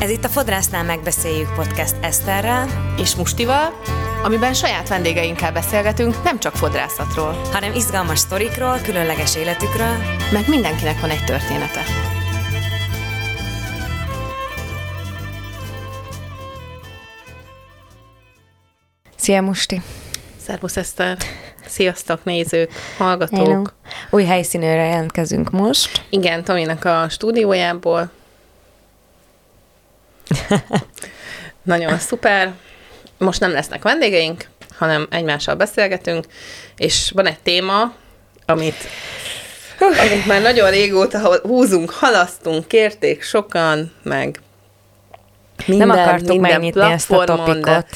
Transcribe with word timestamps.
Ez 0.00 0.10
itt 0.10 0.24
a 0.24 0.28
Fodrásznál 0.28 0.84
megbeszéljük 0.84 1.54
podcast 1.54 1.94
Eszterrel 2.00 2.94
és 2.98 3.14
Mustival, 3.14 3.80
amiben 4.24 4.54
saját 4.54 4.88
vendégeinkkel 4.88 5.52
beszélgetünk 5.52 6.22
nem 6.22 6.38
csak 6.38 6.54
fodrászatról, 6.54 7.32
hanem 7.52 7.74
izgalmas 7.74 8.18
sztorikról, 8.18 8.78
különleges 8.82 9.36
életükről, 9.36 9.96
meg 10.32 10.48
mindenkinek 10.48 11.00
van 11.00 11.10
egy 11.10 11.24
története. 11.24 11.80
Szia, 19.16 19.42
Musti! 19.42 19.82
Szervusz, 20.46 20.76
Eszter! 20.76 21.16
Sziasztok, 21.66 22.24
nézők, 22.24 22.70
hallgatók! 22.98 23.46
Hello. 23.46 23.62
Új 24.10 24.24
helyszínűre 24.24 24.84
jelentkezünk 24.84 25.50
most. 25.50 26.04
Igen, 26.10 26.44
Tominak 26.44 26.84
a 26.84 27.08
stúdiójából. 27.08 28.10
Nagyon 31.62 31.98
szuper. 31.98 32.52
Most 33.18 33.40
nem 33.40 33.52
lesznek 33.52 33.82
vendégeink, 33.82 34.48
hanem 34.78 35.06
egymással 35.10 35.54
beszélgetünk, 35.54 36.24
és 36.76 37.10
van 37.14 37.26
egy 37.26 37.38
téma, 37.38 37.92
amit, 38.46 38.84
amit 39.78 40.26
már 40.26 40.42
nagyon 40.42 40.70
régóta 40.70 41.40
húzunk, 41.42 41.90
halasztunk, 41.90 42.68
kérték 42.68 43.22
sokan, 43.22 43.92
meg 44.02 44.40
minden, 45.66 45.86
nem 45.86 45.98
akartuk 45.98 46.28
minden 46.28 46.50
megnyitni 46.50 46.90
ezt 46.90 47.10
a 47.10 47.24
topikot. 47.24 47.86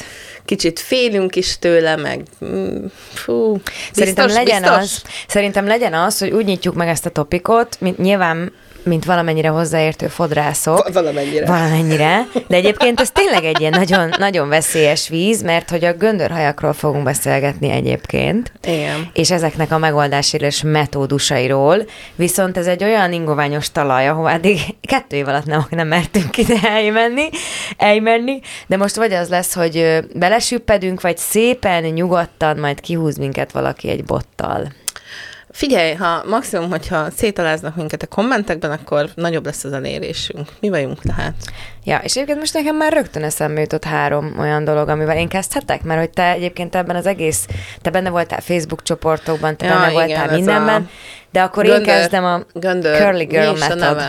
Kicsit 0.45 0.81
félünk 0.81 1.37
is 1.37 1.59
tőle, 1.59 1.97
meg 1.97 2.23
mm, 2.45 2.85
fú, 3.13 3.53
biztos, 3.53 3.91
szerintem 3.93 4.27
legyen 4.27 4.63
biztos. 4.63 4.79
az, 4.79 5.03
Szerintem 5.29 5.67
legyen 5.67 5.95
az, 5.95 6.19
hogy 6.19 6.31
úgy 6.31 6.45
nyitjuk 6.45 6.75
meg 6.75 6.89
ezt 6.89 7.07
a 7.07 7.11
topikot, 7.11 7.77
mint 7.81 7.99
nyilván 7.99 8.53
mint 8.85 9.05
valamennyire 9.05 9.49
hozzáértő 9.49 10.07
fodrászok. 10.07 10.93
Valamennyire. 10.93 11.47
Valamennyire. 11.47 12.27
De 12.49 12.57
egyébként 12.57 13.01
ez 13.01 13.11
tényleg 13.11 13.45
egy 13.45 13.61
ilyen 13.61 13.73
nagyon, 13.77 14.15
nagyon 14.19 14.49
veszélyes 14.49 15.09
víz, 15.09 15.43
mert 15.43 15.71
hogy 15.71 15.85
a 15.85 15.93
göndörhajakról 15.93 16.73
fogunk 16.73 17.05
beszélgetni 17.05 17.71
egyébként. 17.71 18.53
Igen. 18.63 19.11
És 19.13 19.31
ezeknek 19.31 19.73
a 19.73 19.79
megoldási 19.79 20.37
és 20.39 20.63
metódusairól. 20.63 21.77
Viszont 22.15 22.57
ez 22.57 22.67
egy 22.67 22.85
olyan 22.85 23.13
ingoványos 23.13 23.71
talaj, 23.71 24.09
ahol 24.09 24.31
eddig 24.31 24.59
kettő 24.81 25.17
év 25.17 25.29
alatt 25.29 25.47
nem, 25.47 25.67
nem 25.71 25.89
mertünk 25.89 26.37
ide 26.37 26.57
elmenni, 26.63 27.29
elmenni, 27.77 28.41
de 28.67 28.77
most 28.77 28.97
vagy 28.97 29.13
az 29.13 29.29
lesz, 29.29 29.55
hogy 29.55 29.99
belesüppedünk, 30.15 31.01
vagy 31.01 31.17
szépen, 31.17 31.83
nyugodtan 31.83 32.59
majd 32.59 32.81
kihúz 32.81 33.17
minket 33.17 33.53
valaki 33.53 33.89
egy 33.89 34.05
bottal. 34.05 34.73
Figyelj, 35.53 35.95
ha 35.95 36.25
maximum, 36.27 36.71
hogyha 36.71 37.11
szétaláznak 37.11 37.77
minket 37.77 38.03
a 38.03 38.07
kommentekben, 38.07 38.71
akkor 38.71 39.09
nagyobb 39.15 39.45
lesz 39.45 39.65
az 39.65 39.73
elérésünk. 39.73 40.49
Mi 40.61 40.69
vagyunk 40.69 41.01
tehát? 41.01 41.35
Ja, 41.85 42.01
és 42.03 42.15
egyébként 42.15 42.39
most 42.39 42.55
nekem 42.55 42.77
már 42.77 42.93
rögtön 42.93 43.23
eszembe 43.23 43.61
jutott 43.61 43.85
három 43.85 44.35
olyan 44.39 44.65
dolog, 44.65 44.89
amivel 44.89 45.17
én 45.17 45.29
kezdhetek, 45.29 45.83
mert 45.83 46.01
hogy 46.01 46.11
te 46.11 46.33
egyébként 46.33 46.75
ebben 46.75 46.97
az 46.97 47.07
egész, 47.07 47.47
te 47.83 47.91
benne 47.91 48.11
voltál 48.11 48.41
Facebook 48.41 48.83
csoportokban, 48.83 49.57
te 49.57 49.67
ja, 49.67 49.73
benne 49.73 49.93
igen, 49.93 50.07
voltál 50.07 50.37
mindenben, 50.37 50.83
a 50.83 50.91
de 51.33 51.43
akkor 51.43 51.65
göndör, 51.65 51.89
én 51.89 51.95
kezdem 51.95 52.25
a 52.25 52.43
göndör, 52.53 52.97
Curly 52.97 53.25
Girl 53.25 53.59
Method. 53.59 54.03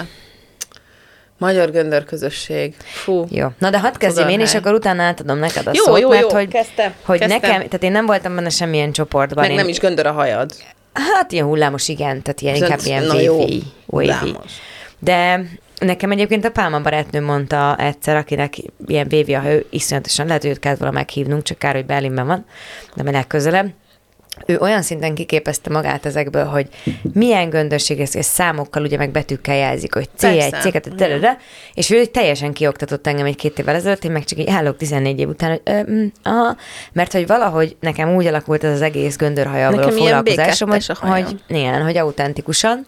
Magyar 1.37 1.71
göndör 1.71 2.05
közösség. 2.05 2.75
Fú. 2.79 3.25
Jó. 3.29 3.47
Na 3.57 3.69
de 3.69 3.79
hadd 3.79 3.97
kezdjem 3.97 4.29
én, 4.29 4.39
és 4.39 4.55
akkor 4.55 4.73
utána 4.73 5.03
átadom 5.03 5.37
neked 5.37 5.67
a 5.67 5.71
jó, 5.73 5.83
szót, 5.83 5.99
jó, 5.99 6.09
mert 6.09 6.21
jó, 6.21 6.29
hogy, 6.29 6.47
kezdte, 6.47 6.93
hogy 7.05 7.19
kezdte. 7.19 7.35
nekem, 7.35 7.57
tehát 7.57 7.83
én 7.83 7.91
nem 7.91 8.05
voltam 8.05 8.35
benne 8.35 8.49
semmilyen 8.49 8.91
csoportban. 8.91 9.43
Meg 9.43 9.51
én, 9.51 9.55
nem 9.55 9.67
is 9.67 9.79
göndör 9.79 10.05
a 10.05 10.11
hajad. 10.11 10.51
Hát 10.93 11.31
ilyen 11.31 11.45
hullámos, 11.45 11.87
igen, 11.87 12.21
tehát 12.21 12.41
ilyen 12.41 12.55
inkább 12.55 12.79
ilyen 12.83 13.03
wavy, 13.03 13.63
wavy. 13.85 14.35
De 14.99 15.45
nekem 15.79 16.11
egyébként 16.11 16.45
a 16.45 16.51
Pálma 16.51 16.81
barátnő 16.81 17.21
mondta 17.21 17.75
egyszer, 17.77 18.15
akinek 18.15 18.55
ilyen 18.85 19.07
wavy 19.11 19.33
a 19.33 19.41
hő, 19.41 19.65
iszonyatosan 19.69 20.25
lehet, 20.25 20.41
hogy 20.41 20.51
őt 20.51 20.59
kellett 20.59 20.79
volna 20.79 20.93
meghívnunk, 20.93 21.43
csak 21.43 21.57
kár, 21.57 21.73
hogy 21.73 21.85
Berlinben 21.85 22.27
van, 22.27 22.45
de 22.95 23.11
legközelebb 23.11 23.73
ő 24.45 24.57
olyan 24.57 24.81
szinten 24.81 25.15
kiképezte 25.15 25.69
magát 25.69 26.05
ezekből, 26.05 26.45
hogy 26.45 26.67
milyen 27.13 27.49
göndösség 27.49 27.99
ez, 27.99 28.15
és 28.15 28.25
számokkal, 28.25 28.83
ugye 28.83 28.97
meg 28.97 29.11
betűkkel 29.11 29.55
jelzik, 29.55 29.93
hogy 29.93 30.09
C1, 30.19 30.51
C2, 30.63 30.91
de, 30.95 31.17
de, 31.17 31.37
és 31.73 31.89
ő 31.89 32.05
teljesen 32.05 32.53
kioktatott 32.53 33.07
engem 33.07 33.25
egy 33.25 33.35
két 33.35 33.59
évvel 33.59 33.75
ezelőtt, 33.75 34.03
én 34.03 34.11
meg 34.11 34.23
csak 34.23 34.39
így 34.39 34.49
állok 34.49 34.77
14 34.77 35.19
év 35.19 35.27
után, 35.27 35.49
hogy 35.49 35.61
ö, 35.63 35.91
mm, 35.91 36.05
aha, 36.23 36.55
mert 36.93 37.11
hogy 37.11 37.27
valahogy 37.27 37.75
nekem 37.79 38.15
úgy 38.15 38.25
alakult 38.25 38.63
ez 38.63 38.73
az 38.73 38.81
egész 38.81 39.17
göndörhajával 39.17 39.91
foglalkozásom, 39.91 40.69
hogy, 40.69 40.85
hogy, 40.99 41.39
igen, 41.47 41.83
hogy 41.83 41.97
autentikusan, 41.97 42.87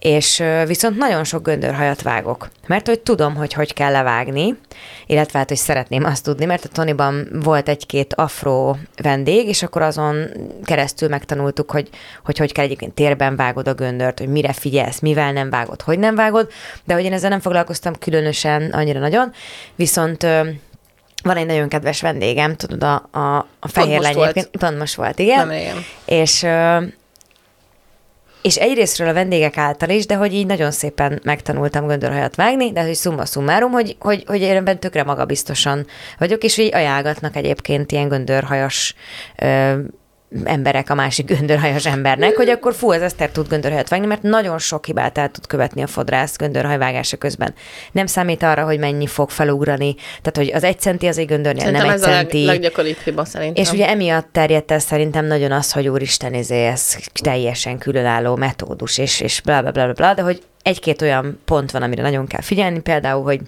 és 0.00 0.42
viszont 0.66 0.96
nagyon 0.96 1.24
sok 1.24 1.42
göndörhajat 1.42 2.02
vágok, 2.02 2.50
mert 2.66 2.86
hogy 2.86 3.00
tudom, 3.00 3.34
hogy 3.34 3.52
hogy 3.52 3.74
kell 3.74 3.92
levágni, 3.92 4.58
illetve 5.06 5.38
hát, 5.38 5.48
hogy 5.48 5.56
szeretném 5.56 6.04
azt 6.04 6.24
tudni, 6.24 6.44
mert 6.44 6.64
a 6.64 6.68
Toniban 6.68 7.28
volt 7.32 7.68
egy-két 7.68 8.14
afro 8.14 8.74
vendég, 9.02 9.48
és 9.48 9.62
akkor 9.62 9.82
azon 9.82 10.26
keresztül 10.64 11.08
megtanultuk, 11.08 11.70
hogy 11.70 11.88
hogy, 12.24 12.38
hogy 12.38 12.52
kell 12.52 12.64
egyébként 12.64 12.94
térben 12.94 13.36
vágod 13.36 13.68
a 13.68 13.74
göndört, 13.74 14.18
hogy 14.18 14.28
mire 14.28 14.52
figyelsz, 14.52 15.00
mivel 15.00 15.32
nem 15.32 15.50
vágod, 15.50 15.82
hogy 15.82 15.98
nem 15.98 16.14
vágod, 16.14 16.50
de 16.84 16.94
hogy 16.94 17.04
én 17.04 17.12
ezzel 17.12 17.30
nem 17.30 17.40
foglalkoztam 17.40 17.94
különösen 17.98 18.70
annyira 18.70 18.98
nagyon, 18.98 19.32
viszont 19.74 20.22
van 21.22 21.36
egy 21.36 21.46
nagyon 21.46 21.68
kedves 21.68 22.00
vendégem, 22.00 22.56
tudod, 22.56 22.82
a, 22.82 23.08
a, 23.10 23.36
a 23.60 23.68
fehér 23.68 24.00
lenyél. 24.00 24.32
Pont 24.58 24.78
most 24.78 24.94
volt, 24.94 25.18
igen. 25.18 25.46
Nem 25.46 25.50
régen. 25.50 25.76
És 26.04 26.46
és 28.42 28.56
egyrésztről 28.56 29.08
a 29.08 29.12
vendégek 29.12 29.56
által 29.56 29.88
is, 29.88 30.06
de 30.06 30.14
hogy 30.14 30.34
így 30.34 30.46
nagyon 30.46 30.70
szépen 30.70 31.20
megtanultam 31.24 31.86
göndörhajat 31.86 32.34
vágni, 32.34 32.72
de 32.72 32.82
hogy 32.82 32.94
szumma 32.94 33.24
summarum, 33.24 33.70
hogy, 33.70 33.96
hogy, 33.98 34.24
hogy 34.26 34.40
én 34.40 34.56
ebben 34.56 34.80
tökre 34.80 35.04
magabiztosan 35.04 35.86
vagyok, 36.18 36.42
és 36.42 36.58
így 36.58 36.74
ajánlgatnak 36.74 37.36
egyébként 37.36 37.92
ilyen 37.92 38.08
göndörhajas 38.08 38.94
ö, 39.36 39.78
emberek 40.44 40.90
a 40.90 40.94
másik 40.94 41.26
göndörhajas 41.26 41.86
embernek, 41.86 42.36
hogy 42.36 42.48
akkor 42.48 42.74
fú, 42.74 42.90
az 42.90 43.02
Eszter 43.02 43.30
tud 43.30 43.48
göndörhajat 43.48 43.88
vágni, 43.88 44.06
mert 44.06 44.22
nagyon 44.22 44.58
sok 44.58 44.86
hibát 44.86 45.18
el 45.18 45.30
tud 45.30 45.46
követni 45.46 45.82
a 45.82 45.86
fodrász 45.86 46.36
göndörhajvágása 46.36 47.16
közben. 47.16 47.54
Nem 47.92 48.06
számít 48.06 48.42
arra, 48.42 48.64
hogy 48.64 48.78
mennyi 48.78 49.06
fog 49.06 49.30
felugrani, 49.30 49.94
tehát 49.94 50.36
hogy 50.36 50.50
az 50.52 50.64
egy 50.64 50.80
centi 50.80 51.06
az 51.06 51.18
egy 51.18 51.26
göndörnél 51.26 51.64
szerintem 51.64 51.86
nem 51.86 51.94
egy 51.94 52.02
ez 52.02 52.08
centi. 52.08 52.42
a 52.42 52.44
leg, 52.44 52.54
leggyakoribb 52.54 52.96
hiba 52.96 53.24
szerintem. 53.24 53.62
És 53.62 53.70
ugye 53.70 53.88
emiatt 53.88 54.28
terjedt 54.32 54.70
el 54.70 54.78
szerintem 54.78 55.24
nagyon 55.24 55.52
az, 55.52 55.72
hogy 55.72 55.88
úristen, 55.88 56.34
izé, 56.34 56.66
ez 56.66 56.96
teljesen 57.12 57.78
különálló 57.78 58.36
metódus, 58.36 58.98
és, 58.98 59.20
és 59.20 59.40
bla, 59.40 59.60
bla, 59.60 59.70
bla, 59.70 59.84
bla, 59.84 59.92
bla, 59.92 60.14
de 60.14 60.22
hogy 60.22 60.42
egy-két 60.62 61.02
olyan 61.02 61.40
pont 61.44 61.70
van, 61.70 61.82
amire 61.82 62.02
nagyon 62.02 62.26
kell 62.26 62.42
figyelni, 62.42 62.80
például, 62.80 63.22
hogy 63.22 63.40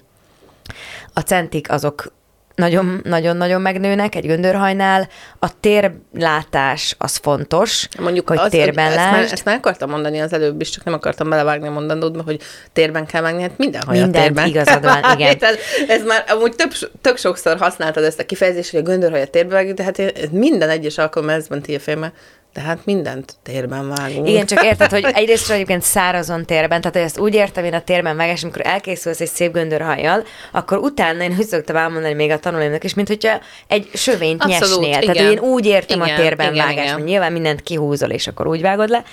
a 1.13 1.21
centik 1.21 1.71
azok 1.71 2.13
nagyon-nagyon-nagyon 2.55 3.61
megnőnek 3.61 4.15
egy 4.15 4.27
göndörhajnál. 4.27 5.09
A 5.39 5.61
térlátás 5.61 6.95
az 6.99 7.17
fontos, 7.17 7.89
Mondjuk 8.01 8.29
hogy 8.29 8.39
az, 8.39 8.51
térben 8.51 8.87
hogy 8.87 8.97
ezt, 8.97 9.11
már, 9.11 9.23
ezt 9.23 9.45
már 9.45 9.57
akartam 9.57 9.91
mondani 9.91 10.19
az 10.21 10.33
előbb 10.33 10.61
is, 10.61 10.71
csak 10.71 10.85
nem 10.85 10.95
akartam 10.95 11.29
belevágni 11.29 11.69
a 11.69 11.71
mondanódba, 11.71 12.23
hogy 12.23 12.41
térben 12.73 13.07
kell 13.07 13.23
vágni, 13.23 13.43
hát 13.43 13.59
minden 13.59 13.83
hajat 13.83 14.03
Mindent 14.03 14.25
térben. 14.25 14.47
igazad 14.47 14.83
van, 14.83 15.05
igen. 15.19 15.39
Tehát 15.39 15.59
ez 15.89 16.05
már 16.05 16.25
amúgy 16.29 16.55
több, 16.57 16.73
tök 17.01 17.17
sokszor 17.17 17.57
használtad 17.59 18.05
ezt 18.05 18.21
a 18.21 18.27
kifejezést, 18.27 18.71
hogy 18.71 18.81
a 18.81 18.83
göndörhajat 18.83 19.31
térben 19.31 19.53
vágni, 19.53 19.73
de 19.73 19.83
hát 19.83 20.31
minden 20.31 20.69
egyes 20.69 20.99
alkalommal 20.99 21.35
ez 21.35 21.47
ment 21.49 21.67
a 21.67 22.13
de 22.55 22.61
hát 22.61 22.85
mindent 22.85 23.37
térben 23.43 23.89
vágunk. 23.89 24.29
Igen, 24.29 24.47
csak 24.47 24.65
érted, 24.65 24.91
hogy 24.91 25.05
egyrészt 25.15 25.51
egyébként 25.51 25.83
szárazon 25.83 26.45
térben, 26.45 26.81
tehát 26.81 26.97
hogy 26.97 27.07
ezt 27.07 27.19
úgy 27.19 27.35
értem 27.35 27.65
én 27.65 27.75
a 27.75 27.81
térben 27.81 28.17
vágás, 28.17 28.43
amikor 28.43 28.67
elkészülsz 28.67 29.21
egy 29.21 29.29
szép 29.29 29.53
göndörhajjal, 29.53 30.25
akkor 30.53 30.79
utána 30.79 31.23
én 31.23 31.35
úgy 31.39 31.47
szoktam 31.47 31.77
elmondani 31.77 32.15
még 32.15 32.31
a 32.31 32.39
tanulóimnak 32.39 32.85
is, 32.85 32.95
mint 32.95 33.09
hogyha 33.09 33.41
egy 33.67 33.91
sövényt 33.95 34.43
Abszolút, 34.43 34.81
nyesnél. 34.81 35.03
Igen. 35.03 35.15
Tehát 35.15 35.33
én 35.33 35.39
úgy 35.39 35.67
értem 35.67 36.03
igen, 36.03 36.15
a 36.15 36.21
térben 36.21 36.55
igen, 36.55 36.67
vágás, 36.67 36.93
hogy 36.93 37.05
nyilván 37.05 37.33
mindent 37.33 37.63
kihúzol, 37.63 38.11
és 38.11 38.27
akkor 38.27 38.47
úgy 38.47 38.61
vágod 38.61 38.89
le. 38.89 39.05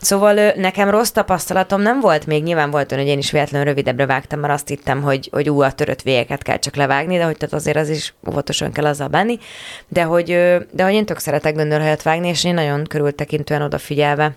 Szóval 0.00 0.52
nekem 0.56 0.90
rossz 0.90 1.10
tapasztalatom 1.10 1.80
nem 1.80 2.00
volt, 2.00 2.26
még 2.26 2.42
nyilván 2.42 2.70
volt 2.70 2.92
olyan, 2.92 3.04
hogy 3.04 3.12
én 3.12 3.18
is 3.18 3.30
véletlenül 3.30 3.66
rövidebbre 3.66 4.06
vágtam, 4.06 4.40
mert 4.40 4.52
azt 4.52 4.68
hittem, 4.68 5.02
hogy, 5.02 5.28
hogy 5.32 5.50
ú, 5.50 5.62
a 5.62 5.72
törött 5.72 6.02
végeket 6.02 6.42
kell 6.42 6.58
csak 6.58 6.76
levágni, 6.76 7.16
de 7.16 7.24
hogy 7.24 7.36
tehát 7.36 7.54
azért 7.54 7.76
az 7.76 7.88
is 7.88 8.14
óvatosan 8.28 8.72
kell 8.72 8.86
azzal 8.86 9.08
benni, 9.08 9.38
de 9.88 10.02
hogy, 10.02 10.26
de 10.72 10.84
hogy 10.84 10.92
én 10.92 11.06
tök 11.06 11.18
szeretek 11.18 11.54
göndörhelyet 11.54 12.02
vágni, 12.02 12.28
és 12.28 12.44
én 12.44 12.54
nagyon 12.54 12.84
körültekintően 12.84 13.62
odafigyelve 13.62 14.36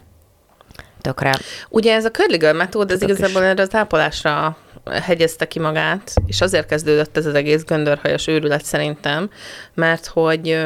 tökre. 1.02 1.32
Ugye 1.70 1.94
ez 1.94 2.06
a 2.06 2.12
curly 2.12 2.38
girl 2.38 2.58
metód, 2.58 2.92
ez 2.92 3.02
igazából 3.02 3.44
erre 3.44 3.62
az 3.62 3.76
ápolásra 3.76 4.58
hegyezte 5.02 5.48
ki 5.48 5.60
magát, 5.60 6.14
és 6.26 6.42
azért 6.42 6.68
kezdődött 6.68 7.18
ez 7.18 7.26
az 7.26 7.34
egész 7.34 7.64
göndörhajas 7.64 8.28
őrület 8.28 8.66
szerintem, 8.66 9.30
mert 9.74 10.06
hogy, 10.06 10.66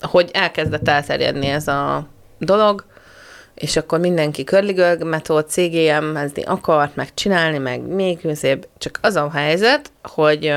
hogy 0.00 0.30
elkezdett 0.32 0.88
elterjedni 0.88 1.46
ez 1.46 1.68
a 1.68 2.08
dolog, 2.38 2.84
és 3.60 3.76
akkor 3.76 3.98
mindenki 3.98 4.44
körligög 4.44 5.04
metód 5.04 5.48
CGM-ezni 5.48 6.42
akart, 6.42 6.96
meg 6.96 7.14
csinálni, 7.14 7.58
meg 7.58 7.80
még 7.80 8.18
szép. 8.34 8.68
Csak 8.78 8.98
az 9.02 9.16
a 9.16 9.30
helyzet, 9.30 9.92
hogy 10.02 10.52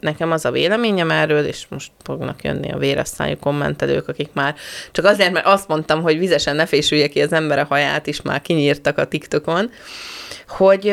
nekem 0.00 0.30
az 0.30 0.44
a 0.44 0.50
véleményem 0.50 1.10
erről, 1.10 1.44
és 1.44 1.66
most 1.68 1.90
fognak 2.02 2.44
jönni 2.44 2.72
a 2.72 2.78
vérasszányú 2.78 3.36
kommentelők, 3.38 4.08
akik 4.08 4.28
már 4.32 4.54
csak 4.92 5.04
azért, 5.04 5.32
mert 5.32 5.46
azt 5.46 5.68
mondtam, 5.68 6.02
hogy 6.02 6.18
vizesen 6.18 6.56
ne 6.56 6.66
fésülje 6.66 7.08
ki 7.08 7.20
az 7.20 7.32
ember 7.32 7.58
a 7.58 7.64
haját, 7.64 8.06
is 8.06 8.22
már 8.22 8.42
kinyírtak 8.42 8.98
a 8.98 9.06
TikTokon, 9.06 9.70
hogy 10.48 10.88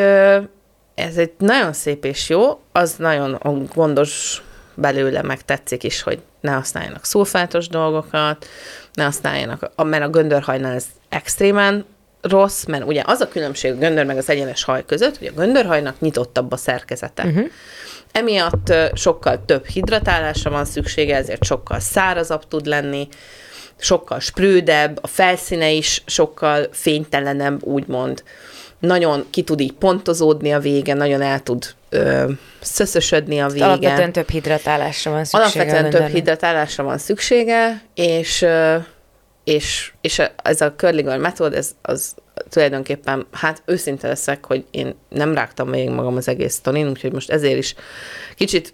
ez 0.96 1.18
egy 1.18 1.31
nagyon 1.38 1.74
szép 1.74 2.06
és 2.06 2.30
jó, 2.30 2.62
az 2.72 2.96
nagyon 2.98 3.40
gondos 3.75 4.42
belőle, 4.75 5.22
meg 5.22 5.42
tetszik 5.42 5.83
is, 5.83 6.01
hogy 6.01 6.19
ne 6.42 6.51
használjanak 6.51 7.06
szulfátos 7.06 7.68
dolgokat, 7.68 8.48
ne 8.94 9.04
használjanak, 9.04 9.72
mert 9.83 10.04
a 10.04 10.10
göndörhajnál 10.10 10.74
ez 10.74 10.86
extrémen 11.10 11.86
rossz, 12.22 12.63
mert 12.63 12.86
ugye 12.86 13.04
az 13.06 13.19
a 13.19 13.27
különbség 13.27 13.72
a 13.72 13.75
göndör 13.75 14.06
meg 14.06 14.18
az 14.18 14.30
egyenes 14.30 14.63
haj 14.63 14.86
között, 14.86 15.18
hogy 15.18 15.27
a 15.27 15.39
göndörhajnak 15.39 16.00
nyitottabb 16.00 16.51
a 16.51 16.57
szerkezete. 16.57 17.24
Uh-huh. 17.24 17.45
Emiatt 18.12 18.74
sokkal 18.94 19.45
több 19.45 19.66
hidratálásra 19.66 20.50
van 20.50 20.66
szüksége, 20.66 21.16
ezért 21.16 21.44
sokkal 21.44 21.80
szárazabb 21.80 22.48
tud 22.48 22.66
lenni, 22.66 23.07
sokkal 23.77 24.19
sprődebb, 24.19 25.00
a 25.01 25.07
felszíne 25.07 25.72
is 25.72 26.04
sokkal 26.06 26.68
fénytelenebb, 26.72 27.63
úgymond. 27.63 28.24
Nagyon 28.80 29.25
ki 29.30 29.44
tud 29.44 29.60
így 29.60 29.74
pontozódni 29.74 30.54
a 30.54 30.60
vége, 30.60 30.94
nagyon 30.94 31.22
el 31.22 31.44
tud 31.44 31.74
ö, 31.96 32.32
szöszösödni 32.62 33.40
a 33.40 33.48
vége. 33.48 33.66
Alapvetően 33.66 34.12
több 34.12 34.30
hidratálásra 34.30 35.12
van 35.12 35.26
szüksége. 35.26 35.64
Alapvetően 35.64 35.90
több 35.90 36.16
hidratálásra 36.16 36.84
van 36.84 36.98
szüksége, 36.98 37.82
és 37.94 38.42
ö, 38.42 38.78
és, 39.46 39.92
és 40.02 40.22
ez 40.44 40.62
a 40.62 40.74
curling 40.74 41.20
metód, 41.20 41.54
ez 41.54 41.72
az 41.82 42.16
tulajdonképpen, 42.50 43.28
hát 43.32 43.62
őszinte 43.66 44.08
leszek, 44.08 44.46
hogy 44.46 44.66
én 44.72 44.96
nem 45.10 45.34
rágtam 45.34 45.70
még 45.70 45.90
magam 45.90 46.16
az 46.16 46.28
egész 46.28 46.60
tonin, 46.60 46.90
úgyhogy 46.90 47.12
most 47.12 47.32
ezért 47.32 47.58
is 47.58 47.76
kicsit 48.36 48.74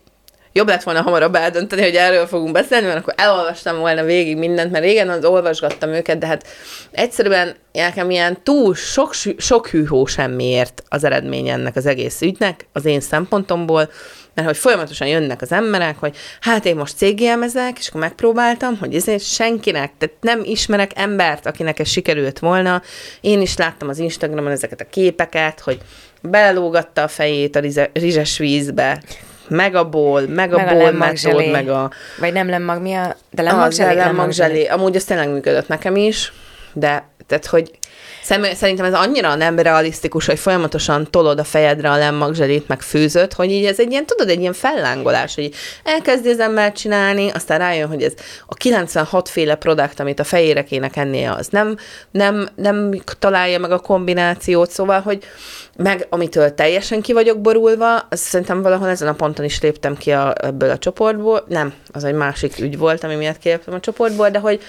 jobb 0.53 0.67
lett 0.67 0.83
volna 0.83 1.01
hamarabb 1.01 1.35
eldönteni, 1.35 1.81
hogy 1.81 1.95
erről 1.95 2.27
fogunk 2.27 2.51
beszélni, 2.51 2.85
mert 2.85 2.99
akkor 2.99 3.13
elolvastam 3.17 3.77
volna 3.77 4.03
végig 4.03 4.37
mindent, 4.37 4.71
mert 4.71 4.83
régen 4.83 5.09
az 5.09 5.25
olvasgattam 5.25 5.89
őket, 5.89 6.17
de 6.17 6.25
hát 6.25 6.47
egyszerűen 6.91 7.55
nekem 7.71 8.09
ilyen 8.09 8.43
túl 8.43 8.75
sok, 8.75 9.13
sok 9.37 9.67
hűhó 9.67 10.05
semmiért 10.05 10.83
az 10.87 11.03
eredmény 11.03 11.47
ennek 11.47 11.75
az 11.75 11.85
egész 11.85 12.21
ügynek, 12.21 12.67
az 12.73 12.85
én 12.85 12.99
szempontomból, 12.99 13.89
mert 14.33 14.47
hogy 14.47 14.57
folyamatosan 14.57 15.07
jönnek 15.07 15.41
az 15.41 15.51
emberek, 15.51 15.97
hogy 15.99 16.15
hát 16.41 16.65
én 16.65 16.75
most 16.75 16.97
cégjelmezek, 16.97 17.77
és 17.79 17.87
akkor 17.87 18.01
megpróbáltam, 18.01 18.77
hogy 18.77 18.95
ezért 18.95 19.23
senkinek, 19.23 19.91
tehát 19.97 20.15
nem 20.21 20.41
ismerek 20.43 20.91
embert, 20.95 21.45
akinek 21.45 21.79
ez 21.79 21.87
sikerült 21.87 22.39
volna. 22.39 22.81
Én 23.21 23.41
is 23.41 23.57
láttam 23.57 23.89
az 23.89 23.99
Instagramon 23.99 24.51
ezeket 24.51 24.81
a 24.81 24.89
képeket, 24.89 25.59
hogy 25.59 25.77
belelógatta 26.21 27.03
a 27.03 27.07
fejét 27.07 27.55
a 27.55 27.89
rizses 27.93 28.37
vízbe, 28.37 29.01
meg 29.51 29.75
a 29.75 29.89
ból, 29.89 30.21
meg 30.27 30.53
a 30.53 30.57
meg 30.57 30.73
ból 30.73 30.85
a 30.85 30.91
metód, 30.91 31.51
meg 31.51 31.69
a... 31.69 31.91
Vagy 32.19 32.33
nem 32.33 32.49
lemmag, 32.49 32.81
mi 32.81 32.93
a... 32.93 33.15
De 33.29 33.41
lemmag 33.41 33.71
zselé, 33.71 33.95
lemmag 33.95 34.31
zselé. 34.31 34.65
Amúgy 34.65 34.95
ez 34.95 35.03
tényleg 35.03 35.29
működött 35.29 35.67
nekem 35.67 35.95
is, 35.95 36.33
de 36.73 37.03
tehát, 37.27 37.45
hogy 37.45 37.71
Szerintem 38.23 38.85
ez 38.85 38.93
annyira 38.93 39.35
nem 39.35 39.59
realisztikus, 39.59 40.25
hogy 40.25 40.39
folyamatosan 40.39 41.07
tolod 41.09 41.39
a 41.39 41.43
fejedre 41.43 41.89
a 41.89 41.97
lemmagzselit, 41.97 42.67
meg 42.67 42.81
főzött, 42.81 43.33
hogy 43.33 43.51
így 43.51 43.65
ez 43.65 43.79
egy 43.79 43.91
ilyen, 43.91 44.05
tudod, 44.05 44.29
egy 44.29 44.39
ilyen 44.39 44.53
fellángolás, 44.53 45.35
hogy 45.35 45.53
elkezdi 45.83 46.29
az 46.29 46.39
ember 46.39 46.71
csinálni, 46.71 47.29
aztán 47.29 47.59
rájön, 47.59 47.87
hogy 47.87 48.03
ez 48.03 48.13
a 48.45 48.53
96 48.53 49.29
féle 49.29 49.55
produkt, 49.55 49.99
amit 49.99 50.19
a 50.19 50.23
fejére 50.23 50.63
kéne 50.63 50.89
ennie, 50.93 51.31
az 51.31 51.47
nem, 51.47 51.77
nem, 52.11 52.49
nem 52.55 53.01
találja 53.19 53.59
meg 53.59 53.71
a 53.71 53.79
kombinációt, 53.79 54.71
szóval, 54.71 55.01
hogy 55.01 55.23
meg 55.77 56.07
amitől 56.09 56.55
teljesen 56.55 57.01
ki 57.01 57.13
vagyok 57.13 57.41
borulva, 57.41 57.97
az 57.97 58.19
szerintem 58.19 58.61
valahol 58.61 58.89
ezen 58.89 59.07
a 59.07 59.13
ponton 59.13 59.45
is 59.45 59.61
léptem 59.61 59.97
ki 59.97 60.11
a, 60.11 60.33
ebből 60.41 60.69
a 60.69 60.77
csoportból. 60.77 61.45
Nem, 61.47 61.73
az 61.91 62.03
egy 62.03 62.13
másik 62.13 62.59
ügy 62.59 62.77
volt, 62.77 63.03
ami 63.03 63.15
miatt 63.15 63.37
kiléptem 63.37 63.73
a 63.73 63.79
csoportból, 63.79 64.29
de 64.29 64.39
hogy, 64.39 64.61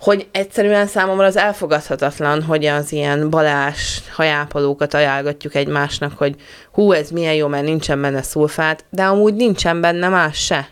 hogy 0.00 0.28
egyszerűen 0.32 0.86
számomra 0.86 1.24
az 1.26 1.36
elfogadhatatlan, 1.36 2.42
hogy 2.42 2.64
az 2.64 2.92
ilyen 2.92 3.30
balás 3.30 4.02
hajápolókat 4.12 4.94
ajánlgatjuk 4.94 5.54
egymásnak, 5.54 6.18
hogy 6.18 6.34
hú, 6.72 6.92
ez 6.92 7.10
milyen 7.10 7.34
jó, 7.34 7.46
mert 7.46 7.64
nincsen 7.64 8.00
benne 8.00 8.22
szulfát, 8.22 8.84
de 8.90 9.04
amúgy 9.04 9.34
nincsen 9.34 9.80
benne 9.80 10.08
más 10.08 10.44
se. 10.44 10.68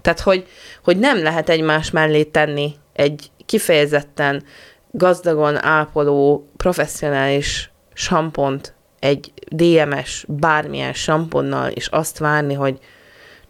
Tehát, 0.00 0.20
hogy, 0.20 0.46
hogy 0.84 0.98
nem 0.98 1.22
lehet 1.22 1.48
egymás 1.48 1.90
mellé 1.90 2.22
tenni 2.22 2.74
egy 2.92 3.30
kifejezetten 3.46 4.44
gazdagon 4.90 5.64
ápoló, 5.64 6.50
professzionális 6.56 7.70
sampont 7.92 8.74
egy 8.98 9.32
DMS 9.48 10.24
bármilyen 10.28 10.92
samponnal, 10.92 11.70
és 11.70 11.86
azt 11.86 12.18
várni, 12.18 12.54
hogy 12.54 12.78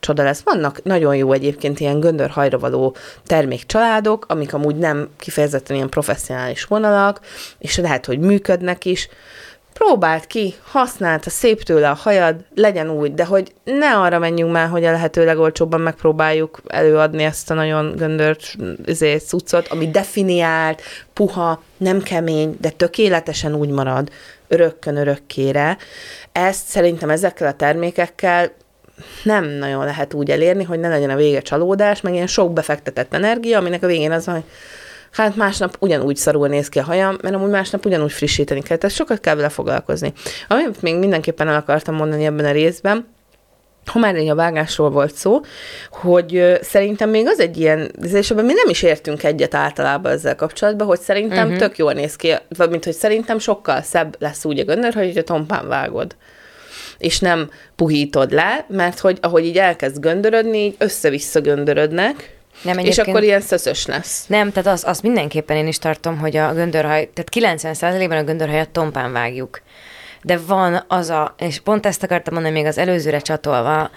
csoda 0.01 0.23
lesz. 0.23 0.43
Vannak 0.45 0.83
nagyon 0.83 1.17
jó 1.17 1.33
egyébként 1.33 1.81
ilyen 1.81 2.01
göndörhajra 2.01 2.59
való 2.59 2.97
termékcsaládok, 3.27 4.25
amik 4.29 4.55
amúgy 4.55 4.77
nem 4.77 5.09
kifejezetten 5.19 5.77
ilyen 5.77 5.89
professzionális 5.89 6.65
vonalak, 6.65 7.21
és 7.59 7.77
lehet, 7.77 8.07
hogy 8.07 8.19
működnek 8.19 8.85
is. 8.85 9.09
Próbáld 9.73 10.27
ki, 10.27 10.55
használd, 10.63 11.25
ha 11.25 11.31
szép 11.31 11.63
tőle 11.63 11.91
a 11.91 11.95
hajad, 11.95 12.37
legyen 12.55 12.91
úgy, 12.91 13.15
de 13.15 13.25
hogy 13.25 13.53
ne 13.65 13.97
arra 13.97 14.19
menjünk 14.19 14.53
már, 14.53 14.69
hogy 14.69 14.85
a 14.85 14.91
lehető 14.91 15.25
legolcsóbban 15.25 15.81
megpróbáljuk 15.81 16.61
előadni 16.67 17.23
ezt 17.23 17.51
a 17.51 17.55
nagyon 17.55 17.97
göndört 17.97 18.57
izé, 18.85 19.17
cuccot, 19.17 19.69
ami 19.69 19.91
definiált, 19.91 20.83
puha, 21.13 21.63
nem 21.77 22.03
kemény, 22.03 22.57
de 22.61 22.71
tökéletesen 22.71 23.55
úgy 23.55 23.69
marad, 23.69 24.11
örökkön 24.49 24.97
örökkére. 24.97 25.77
Ezt 26.33 26.67
szerintem 26.67 27.11
ezekkel 27.11 27.49
a 27.49 27.53
termékekkel 27.53 28.53
nem 29.23 29.45
nagyon 29.45 29.85
lehet 29.85 30.15
úgy 30.15 30.31
elérni, 30.31 30.65
hogy 30.65 30.81
ne 30.81 30.89
legyen 30.89 31.11
a 31.11 31.17
vége 31.17 31.41
csalódás, 31.41 32.01
meg 32.01 32.15
ilyen 32.15 32.27
sok 32.27 32.53
befektetett 32.53 33.15
energia, 33.15 33.59
aminek 33.59 33.83
a 33.83 33.87
végén 33.87 34.13
az 34.13 34.27
van, 34.27 34.35
hogy 34.35 34.45
hát 35.11 35.37
másnap 35.37 35.77
ugyanúgy 35.79 36.17
szarul 36.17 36.49
néz 36.49 36.69
ki 36.69 36.79
a 36.79 36.83
hajam, 36.83 37.19
mert 37.23 37.35
amúgy 37.35 37.51
másnap 37.51 37.87
ugyanúgy 37.87 38.13
frissíteni 38.13 38.63
kell, 38.63 38.77
tehát 38.77 38.97
sokat 38.97 39.21
kell 39.21 39.35
vele 39.35 39.49
foglalkozni. 39.49 40.13
Amit 40.49 40.83
még 40.83 40.97
mindenképpen 40.97 41.49
el 41.49 41.55
akartam 41.55 41.95
mondani 41.95 42.25
ebben 42.25 42.45
a 42.45 42.53
részben, 42.53 43.07
ha 43.87 43.99
már 43.99 44.17
a 44.17 44.35
vágásról 44.35 44.91
volt 44.91 45.15
szó, 45.15 45.41
hogy 45.91 46.59
szerintem 46.61 47.11
még 47.11 47.27
az 47.27 47.41
egy 47.41 47.57
ilyen, 47.57 47.93
és 48.13 48.31
ebben 48.31 48.45
mi 48.45 48.53
nem 48.53 48.69
is 48.69 48.83
értünk 48.83 49.23
egyet 49.23 49.55
általában 49.55 50.13
ezzel 50.13 50.35
kapcsolatban, 50.35 50.87
hogy 50.87 51.01
szerintem 51.01 51.45
uh-huh. 51.45 51.59
tök 51.59 51.79
jól 51.79 51.93
néz 51.93 52.17
ki, 52.17 52.35
vagy 52.57 52.71
mint 52.71 52.85
hogy 52.85 52.95
szerintem 52.95 53.39
sokkal 53.39 53.83
szebb 53.83 54.17
lesz 54.19 54.45
úgy 54.45 54.59
a 54.59 54.65
göndör, 54.65 54.95
hogy 54.95 55.19
a 55.19 55.23
tompán 55.23 55.69
vágod 55.69 56.17
és 57.01 57.19
nem 57.19 57.51
puhítod 57.77 58.33
le, 58.33 58.65
mert 58.69 58.99
hogy 58.99 59.19
ahogy 59.21 59.45
így 59.45 59.59
elkezd 59.59 60.01
göndörödni, 60.01 60.59
így 60.59 60.75
össze-vissza 60.79 61.41
göndörödnek, 61.41 62.39
nem, 62.63 62.79
és 62.79 62.99
akkor 62.99 63.23
ilyen 63.23 63.41
szöszös 63.41 63.87
lesz. 63.87 64.27
Nem, 64.27 64.53
tehát 64.53 64.69
azt, 64.73 64.85
azt 64.85 65.03
mindenképpen 65.03 65.57
én 65.57 65.67
is 65.67 65.79
tartom, 65.79 66.19
hogy 66.19 66.37
a 66.37 66.53
göndörhaj, 66.53 67.11
tehát 67.15 67.57
90%-ban 67.63 68.17
a 68.17 68.25
göndörhajat 68.25 68.69
tompán 68.69 69.13
vágjuk. 69.13 69.63
De 70.23 70.39
van 70.47 70.85
az 70.89 71.11
a, 71.11 71.35
és 71.39 71.61
pont 71.61 71.87
ezt 71.87 72.03
akartam 72.03 72.35
mondani 72.35 72.55
még 72.55 72.67
az 72.67 72.79
előzőre 72.79 73.19
csatolva, 73.19 73.91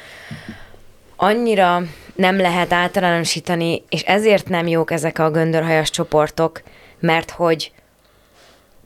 annyira 1.15 1.81
nem 2.15 2.37
lehet 2.37 2.73
általánosítani, 2.73 3.83
és 3.89 4.01
ezért 4.01 4.49
nem 4.49 4.67
jók 4.67 4.91
ezek 4.91 5.19
a 5.19 5.31
göndörhajas 5.31 5.89
csoportok, 5.89 6.61
mert 6.99 7.31
hogy 7.31 7.71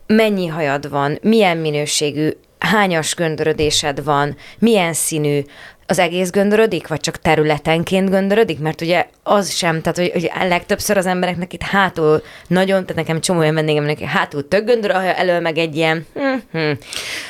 mennyi 0.08 0.48
hajad 0.48 0.90
van, 0.90 1.18
milyen 1.22 1.58
minőségű, 1.58 2.30
hányas 2.60 3.16
göndörödésed 3.16 4.04
van, 4.04 4.38
milyen 4.60 4.94
színű, 4.94 5.42
az 5.90 6.00
egész 6.00 6.30
göndörödik, 6.30 6.88
vagy 6.88 7.00
csak 7.00 7.18
területenként 7.18 8.10
göndörödik? 8.10 8.60
Mert 8.60 8.82
ugye 8.82 9.06
az 9.24 9.52
sem, 9.52 9.82
tehát 9.82 9.98
hogy, 9.98 10.12
hogy 10.12 10.48
legtöbbször 10.50 10.98
az 10.98 11.06
embereknek 11.06 11.54
itt 11.54 11.62
hátul 11.62 12.24
nagyon, 12.48 12.82
tehát 12.82 12.96
nekem 12.96 13.22
csomó 13.22 13.40
olyan 13.40 13.54
vendégem, 13.54 14.08
hátul 14.08 14.48
tök 14.48 14.66
göndör, 14.66 14.92
elől 14.92 15.40
meg 15.40 15.58
egy 15.58 15.76
ilyen... 15.76 16.06
Hm-hm. 16.14 16.72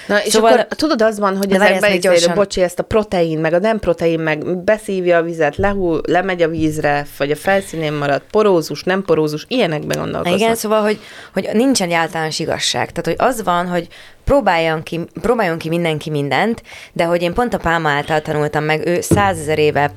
Na, 0.08 0.24
és 0.24 0.32
szóval, 0.32 0.52
akkor 0.52 0.66
tudod, 0.70 1.02
az 1.02 1.20
van, 1.20 1.38
hogy 1.38 1.52
ezekben 1.52 2.00
gyorsan... 2.00 2.36
bocsi, 2.36 2.62
ezt 2.62 2.80
a 2.80 2.84
protein, 2.84 3.40
meg 3.40 3.54
a 3.54 3.60
nem 3.60 3.80
protein, 3.80 4.20
meg 4.20 4.58
beszívja 4.58 5.18
a 5.18 5.22
vizet, 5.22 5.56
lehull, 5.56 6.02
lemegy 6.06 6.42
a 6.42 6.48
vízre, 6.48 7.06
vagy 7.18 7.32
a 7.32 7.36
felszínén 7.36 7.94
marad, 7.94 8.22
porózus, 8.32 8.84
nem 8.84 9.04
porózus, 9.04 9.46
ilyenekben 9.48 9.98
gondolkoznak. 9.98 10.40
Igen, 10.40 10.56
szóval, 10.56 10.82
hogy, 10.82 11.00
hogy 11.34 11.50
nincsen 11.54 11.88
egy 11.88 11.94
általános 11.94 12.40
igazság. 12.40 12.92
Tehát, 12.92 13.06
hogy 13.06 13.28
az 13.28 13.44
van, 13.44 13.68
hogy 13.68 13.88
próbáljon 14.28 14.84
ki, 14.84 15.00
próbáljon 15.22 15.58
ki 15.58 15.70
mindenki 15.70 16.10
mindent, 16.10 16.64
de 16.94 17.04
hogy 17.04 17.22
én 17.22 17.34
pont 17.34 17.54
a 17.54 17.58
Pálma 17.58 17.90
által 17.90 18.22
tanultam 18.22 18.47
meg, 18.54 18.88
ő 18.88 19.02
százezer 19.02 19.60
éve 19.60 19.92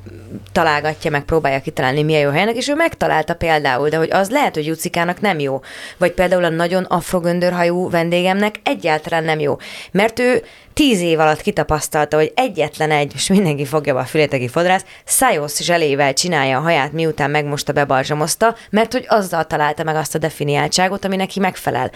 találgatja, 0.51 1.11
meg 1.11 1.23
próbálja 1.23 1.61
kitalálni, 1.61 2.03
milyen 2.03 2.21
jó 2.21 2.29
helynek, 2.29 2.55
és 2.55 2.67
ő 2.67 2.75
megtalálta 2.75 3.35
például, 3.35 3.89
de 3.89 3.97
hogy 3.97 4.11
az 4.11 4.29
lehet, 4.29 4.55
hogy 4.55 4.65
Jucikának 4.65 5.21
nem 5.21 5.39
jó. 5.39 5.61
Vagy 5.97 6.11
például 6.11 6.43
a 6.43 6.49
nagyon 6.49 6.83
afrogöndörhajú 6.83 7.89
vendégemnek 7.89 8.55
egyáltalán 8.63 9.23
nem 9.23 9.39
jó. 9.39 9.57
Mert 9.91 10.19
ő 10.19 10.43
tíz 10.73 11.01
év 11.01 11.19
alatt 11.19 11.41
kitapasztalta, 11.41 12.17
hogy 12.17 12.31
egyetlen 12.35 12.91
egy, 12.91 13.11
és 13.15 13.27
mindenki 13.27 13.65
fogja 13.65 13.95
a 13.95 14.03
füléteki 14.03 14.47
fodrász, 14.47 14.85
szájosz 15.05 15.61
zselével 15.61 16.13
csinálja 16.13 16.57
a 16.57 16.61
haját, 16.61 16.91
miután 16.91 17.29
megmosta, 17.29 17.73
bebalzsamozta, 17.73 18.55
mert 18.69 18.91
hogy 18.91 19.05
azzal 19.07 19.45
találta 19.47 19.83
meg 19.83 19.95
azt 19.95 20.15
a 20.15 20.17
definiáltságot, 20.17 21.05
ami 21.05 21.15
neki 21.15 21.39
megfelel. 21.39 21.91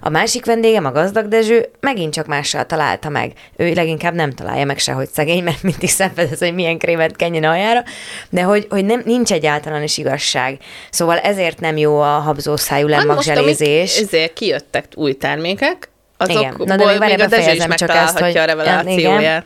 A 0.00 0.08
másik 0.08 0.44
vendégem, 0.44 0.84
a 0.84 0.92
gazdag 0.92 1.28
Dezső, 1.28 1.68
megint 1.80 2.12
csak 2.12 2.26
mással 2.26 2.66
találta 2.66 3.08
meg. 3.08 3.32
Ő 3.56 3.72
leginkább 3.72 4.14
nem 4.14 4.32
találja 4.32 4.64
meg 4.64 4.78
sehogy 4.78 5.08
szegény, 5.08 5.42
mert 5.42 5.62
mindig 5.62 5.88
szenvedez, 5.96 6.38
hogy 6.38 6.54
milyen 6.54 6.78
krémet 6.78 7.16
kenjen 7.16 7.44
a 7.44 7.48
hajára, 7.48 7.82
de 8.30 8.42
hogy, 8.42 8.66
hogy 8.70 8.84
nem, 8.84 9.02
nincs 9.04 9.32
egyáltalán 9.32 9.82
is 9.82 9.98
igazság. 9.98 10.58
Szóval 10.90 11.18
ezért 11.18 11.60
nem 11.60 11.76
jó 11.76 12.00
a 12.00 12.18
habzószájú 12.18 12.86
lemmagzselézés. 12.86 13.98
Ezért 13.98 14.32
kijöttek 14.32 14.84
új 14.94 15.12
termékek, 15.12 15.90
azokból 16.16 16.66
Na, 16.66 16.76
de 16.76 16.84
még, 16.84 16.98
még 16.98 17.20
a 17.20 17.26
Dezsé 17.26 17.54
is 17.54 17.66
megtalálhatja 17.66 17.86
csak 17.86 17.96
ezt, 17.96 18.18
hogy, 18.18 18.36
a 18.36 18.44
revelációját. 18.44 19.20
Igen. 19.20 19.44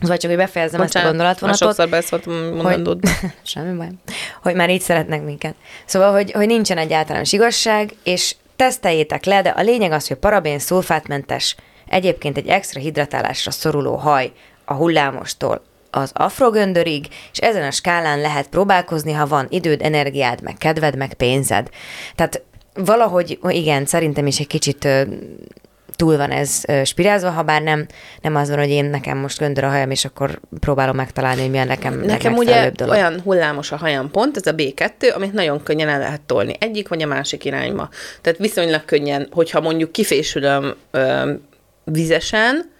Vagy 0.00 0.18
csak, 0.18 0.30
hogy 0.30 0.38
befejezem 0.38 0.80
Bocsánat, 0.80 0.96
ezt 0.96 1.04
a 1.04 1.08
gondolatvonatot. 1.08 1.68
sokszor 1.68 1.88
beszóltam 1.88 2.32
mondandód. 2.34 2.98
Hogy, 3.20 3.30
semmi 3.52 3.76
baj. 3.76 3.88
Hogy 4.42 4.54
már 4.54 4.70
így 4.70 4.80
szeretnek 4.80 5.24
minket. 5.24 5.54
Szóval, 5.84 6.12
hogy, 6.12 6.32
hogy 6.32 6.46
nincsen 6.46 6.78
egy 6.78 6.92
általános 6.92 7.32
igazság, 7.32 7.90
és 8.04 8.34
teszteljétek 8.56 9.24
le, 9.24 9.42
de 9.42 9.48
a 9.48 9.62
lényeg 9.62 9.92
az, 9.92 10.08
hogy 10.08 10.16
parabén 10.16 10.58
szulfátmentes, 10.58 11.56
egyébként 11.86 12.36
egy 12.36 12.46
extra 12.46 12.80
hidratálásra 12.80 13.50
szoruló 13.50 13.94
haj 13.94 14.32
a 14.64 14.74
hullámostól 14.74 15.62
az 15.94 16.10
afrogöndörig, 16.14 17.06
és 17.32 17.38
ezen 17.38 17.62
a 17.62 17.70
skálán 17.70 18.20
lehet 18.20 18.48
próbálkozni, 18.48 19.12
ha 19.12 19.26
van 19.26 19.46
időd, 19.50 19.82
energiád, 19.82 20.42
meg 20.42 20.54
kedved, 20.58 20.96
meg 20.96 21.14
pénzed. 21.14 21.68
Tehát 22.14 22.42
valahogy, 22.74 23.38
igen, 23.48 23.86
szerintem 23.86 24.26
is 24.26 24.38
egy 24.38 24.46
kicsit 24.46 24.88
túl 25.96 26.16
van 26.16 26.30
ez 26.30 26.62
spirázva, 26.84 27.30
ha 27.30 27.42
bár 27.42 27.62
nem, 27.62 27.86
nem 28.20 28.36
az 28.36 28.48
van, 28.48 28.58
hogy 28.58 28.68
én 28.68 28.84
nekem 28.84 29.18
most 29.18 29.38
göndör 29.38 29.64
a 29.64 29.68
hajam, 29.68 29.90
és 29.90 30.04
akkor 30.04 30.40
próbálom 30.60 30.96
megtalálni, 30.96 31.40
hogy 31.40 31.50
milyen 31.50 31.66
nekem 31.66 32.00
Nekem 32.00 32.34
ugye 32.34 32.70
dolog. 32.70 32.94
olyan 32.94 33.20
hullámos 33.20 33.72
a 33.72 33.76
hajam 33.76 34.10
pont, 34.10 34.36
ez 34.36 34.46
a 34.46 34.54
B2, 34.54 35.14
amit 35.14 35.32
nagyon 35.32 35.62
könnyen 35.62 35.88
el 35.88 35.98
lehet 35.98 36.20
tolni 36.20 36.54
egyik 36.58 36.88
vagy 36.88 37.02
a 37.02 37.06
másik 37.06 37.44
irányba. 37.44 37.88
Tehát 38.20 38.38
viszonylag 38.38 38.84
könnyen, 38.84 39.28
hogyha 39.30 39.60
mondjuk 39.60 39.92
kifésülöm 39.92 40.74
ö, 40.90 41.32
vizesen, 41.84 42.70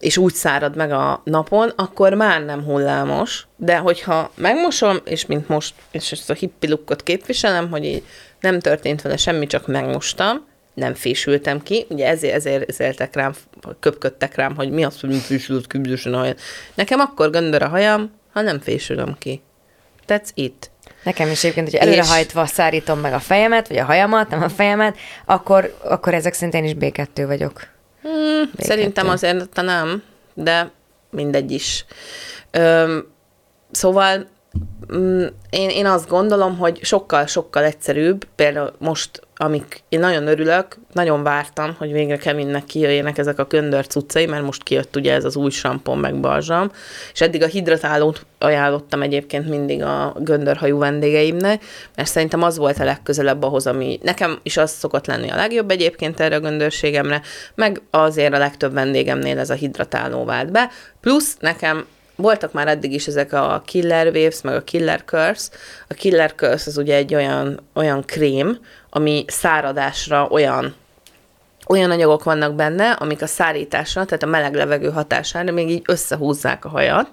és 0.00 0.16
úgy 0.16 0.34
szárad 0.34 0.76
meg 0.76 0.92
a 0.92 1.20
napon, 1.24 1.72
akkor 1.76 2.14
már 2.14 2.44
nem 2.44 2.64
hullámos, 2.64 3.46
de 3.56 3.76
hogyha 3.76 4.30
megmosom, 4.34 4.98
és 5.04 5.26
mint 5.26 5.48
most, 5.48 5.74
és 5.90 6.12
ezt 6.12 6.30
a 6.30 6.34
hippi 6.34 6.68
lukkot 6.68 7.02
képviselem, 7.02 7.70
hogy 7.70 7.84
így 7.84 8.02
nem 8.40 8.60
történt 8.60 9.02
vele 9.02 9.16
semmi, 9.16 9.46
csak 9.46 9.66
megmostam, 9.66 10.48
nem 10.74 10.94
fésültem 10.94 11.62
ki, 11.62 11.86
ugye 11.88 12.06
ezért, 12.06 12.34
ezért, 12.34 12.68
ezért 12.68 13.16
rám, 13.16 13.34
köpködtek 13.80 14.34
rám, 14.34 14.56
hogy 14.56 14.70
mi 14.70 14.84
az, 14.84 15.00
hogy 15.00 15.10
nem 15.10 15.18
fésült 15.18 15.66
küzdősen 15.66 16.14
a 16.14 16.18
hajam. 16.18 16.34
Nekem 16.74 17.00
akkor 17.00 17.30
göndör 17.30 17.62
a 17.62 17.68
hajam, 17.68 18.10
ha 18.32 18.40
nem 18.40 18.60
fésülöm 18.60 19.16
ki. 19.18 19.42
That's 20.08 20.28
it. 20.34 20.70
Nekem 21.02 21.30
is 21.30 21.44
egyébként, 21.44 21.70
hogy 21.70 21.78
előrehajtva 21.78 22.46
szárítom 22.46 22.98
meg 22.98 23.12
a 23.12 23.18
fejemet, 23.18 23.68
vagy 23.68 23.76
a 23.76 23.84
hajamat, 23.84 24.30
nem 24.30 24.42
a 24.42 24.48
fejemet, 24.48 24.96
akkor, 25.24 25.76
akkor 25.84 26.14
ezek 26.14 26.32
szerint 26.32 26.54
én 26.54 26.64
is 26.64 26.74
B2 26.78 27.24
vagyok. 27.26 27.78
Hmm, 28.02 28.50
B2. 28.56 28.64
Szerintem 28.64 29.08
azért 29.08 29.62
nem, 29.62 30.02
de 30.34 30.70
mindegy 31.10 31.50
is. 31.50 31.84
Öm, 32.50 33.06
szóval 33.70 34.26
mm, 34.92 35.26
én, 35.50 35.68
én 35.68 35.86
azt 35.86 36.08
gondolom, 36.08 36.58
hogy 36.58 36.84
sokkal-sokkal 36.84 37.64
egyszerűbb, 37.64 38.24
például 38.34 38.72
most 38.78 39.20
amik 39.42 39.82
én 39.88 40.00
nagyon 40.00 40.26
örülök, 40.26 40.76
nagyon 40.92 41.22
vártam, 41.22 41.74
hogy 41.78 41.92
végre 41.92 42.16
Kevinnek 42.16 42.64
kijöjjenek 42.64 43.18
ezek 43.18 43.38
a 43.38 43.44
göndör 43.44 43.86
cuccai, 43.86 44.26
mert 44.26 44.44
most 44.44 44.62
kijött 44.62 44.96
ugye 44.96 45.14
ez 45.14 45.24
az 45.24 45.36
új 45.36 45.50
sampon 45.50 45.98
meg 45.98 46.20
balzsam, 46.20 46.70
és 47.12 47.20
eddig 47.20 47.42
a 47.42 47.46
hidratálót 47.46 48.26
ajánlottam 48.38 49.02
egyébként 49.02 49.48
mindig 49.48 49.82
a 49.82 50.16
göndörhajú 50.18 50.78
vendégeimnek, 50.78 51.64
mert 51.96 52.08
szerintem 52.08 52.42
az 52.42 52.56
volt 52.56 52.78
a 52.78 52.84
legközelebb 52.84 53.42
ahhoz, 53.42 53.66
ami 53.66 53.98
nekem 54.02 54.38
is 54.42 54.56
az 54.56 54.70
szokott 54.70 55.06
lenni 55.06 55.30
a 55.30 55.36
legjobb 55.36 55.70
egyébként 55.70 56.20
erre 56.20 56.36
a 56.36 56.40
göndörségemre, 56.40 57.22
meg 57.54 57.80
azért 57.90 58.34
a 58.34 58.38
legtöbb 58.38 58.72
vendégemnél 58.72 59.38
ez 59.38 59.50
a 59.50 59.54
hidratáló 59.54 60.24
vált 60.24 60.50
be, 60.50 60.70
plusz 61.00 61.36
nekem 61.38 61.86
voltak 62.20 62.52
már 62.52 62.68
eddig 62.68 62.92
is 62.92 63.06
ezek 63.06 63.32
a 63.32 63.62
Killer 63.66 64.06
Waves, 64.06 64.40
meg 64.42 64.54
a 64.54 64.62
Killer 64.62 65.04
Curse. 65.04 65.48
A 65.88 65.94
Killer 65.94 66.34
Curse 66.34 66.64
az 66.66 66.76
ugye 66.76 66.94
egy 66.94 67.14
olyan, 67.14 67.60
olyan 67.74 68.04
krém, 68.04 68.58
ami 68.90 69.24
száradásra 69.28 70.26
olyan 70.28 70.74
olyan 71.66 71.90
anyagok 71.90 72.24
vannak 72.24 72.54
benne, 72.54 72.90
amik 72.90 73.22
a 73.22 73.26
szárításra, 73.26 74.04
tehát 74.04 74.22
a 74.22 74.26
meleg 74.26 74.54
levegő 74.54 74.90
hatására 74.90 75.52
még 75.52 75.70
így 75.70 75.82
összehúzzák 75.86 76.64
a 76.64 76.68
hajat, 76.68 77.08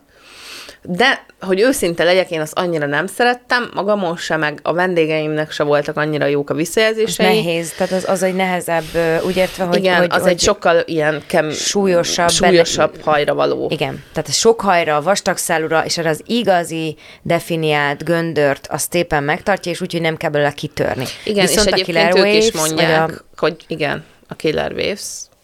de, 0.82 1.26
hogy 1.42 1.60
őszinte 1.60 2.04
legyek, 2.04 2.32
én 2.32 2.42
azt 2.42 2.58
annyira 2.58 2.86
nem 2.86 3.08
szerettem, 3.08 3.70
magamon 3.74 4.18
sem, 4.18 4.40
meg 4.40 4.60
a 4.62 4.74
vendégeimnek 4.74 5.52
se 5.52 5.64
voltak 5.64 5.98
annyira 5.98 6.26
jók 6.26 6.50
a 6.50 6.54
visszajelzései. 6.54 7.26
Nehéz, 7.26 7.72
tehát 7.72 7.94
az, 7.94 8.10
az 8.10 8.24
egy 8.24 8.36
nehezebb, 8.36 8.84
úgy 9.26 9.38
értve, 9.38 9.64
hogy... 9.64 9.78
Igen, 9.78 9.98
hogy, 9.98 10.08
az 10.12 10.22
hogy 10.22 10.32
egy 10.32 10.40
sokkal 10.40 10.82
ilyen 10.86 11.24
kem, 11.28 11.52
súlyosabb, 11.52 12.30
súlyosabb 12.30 12.92
benne, 12.92 13.04
hajra 13.04 13.34
való. 13.34 13.68
Igen, 13.70 14.04
tehát 14.14 14.34
sok 14.34 14.62
hajra, 14.62 15.02
vastag 15.02 15.38
szálúra, 15.38 15.86
és 15.86 15.98
az 15.98 16.22
igazi 16.26 16.96
definiált 17.22 18.04
göndört 18.04 18.68
azt 18.68 18.96
éppen 18.96 19.24
megtartja, 19.24 19.72
és 19.72 19.82
úgyhogy 19.82 20.02
nem 20.02 20.18
kell 20.18 20.30
belőle 20.30 20.52
kitörni. 20.52 21.06
Igen, 21.24 21.46
Viszont 21.46 21.68
és 21.68 21.74
egyébként 21.74 22.18
ők 22.18 22.34
is 22.34 22.52
mondják, 22.52 23.10
a... 23.10 23.24
hogy 23.38 23.56
igen, 23.68 24.04
a 24.28 24.36
Killer 24.36 24.72
Waves, 24.72 25.02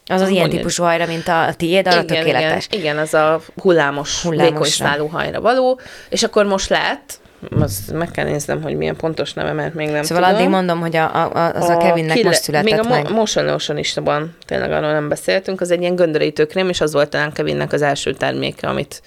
az 0.07 0.21
az 0.21 0.29
ilyen 0.29 0.49
típusú 0.49 0.83
hajra, 0.83 1.05
mint 1.05 1.27
a 1.27 1.53
tiéd, 1.57 1.87
arra 1.87 2.01
igen, 2.01 2.17
tökéletes. 2.17 2.65
Igen, 2.65 2.79
igen, 2.79 2.97
az 2.97 3.13
a 3.13 3.41
hullámos, 3.55 4.23
vékony 4.29 4.63
szálú 4.63 5.07
hajra 5.07 5.41
való, 5.41 5.79
és 6.09 6.23
akkor 6.23 6.45
most 6.45 6.69
lehet, 6.69 7.19
az 7.59 7.79
meg 7.93 8.11
kell 8.11 8.25
néznem, 8.25 8.61
hogy 8.61 8.75
milyen 8.75 8.95
pontos 8.95 9.33
neve, 9.33 9.53
mert 9.53 9.73
még 9.73 9.89
nem 9.89 10.03
szóval 10.03 10.23
tudom. 10.23 10.39
addig 10.39 10.49
mondom, 10.49 10.79
hogy 10.79 10.95
a, 10.95 11.15
a, 11.15 11.53
az 11.55 11.69
a, 11.69 11.75
a 11.75 11.77
Kevinnek 11.77 12.15
kille, 12.15 12.27
most 12.29 12.41
született 12.41 12.71
Még 12.71 12.79
a 12.79 12.89
meg. 12.89 13.11
Motion 13.11 13.45
Lotion 13.45 13.77
is 13.77 13.93
van, 13.93 14.35
tényleg 14.45 14.71
arról 14.71 14.91
nem 14.91 15.09
beszéltünk, 15.09 15.61
az 15.61 15.71
egy 15.71 15.81
ilyen 15.81 15.95
göndörítő 15.95 16.45
krém, 16.45 16.69
és 16.69 16.81
az 16.81 16.93
volt 16.93 17.09
talán 17.09 17.31
Kevinnek 17.31 17.73
az 17.73 17.81
első 17.81 18.13
terméke, 18.13 18.67
amit 18.67 19.01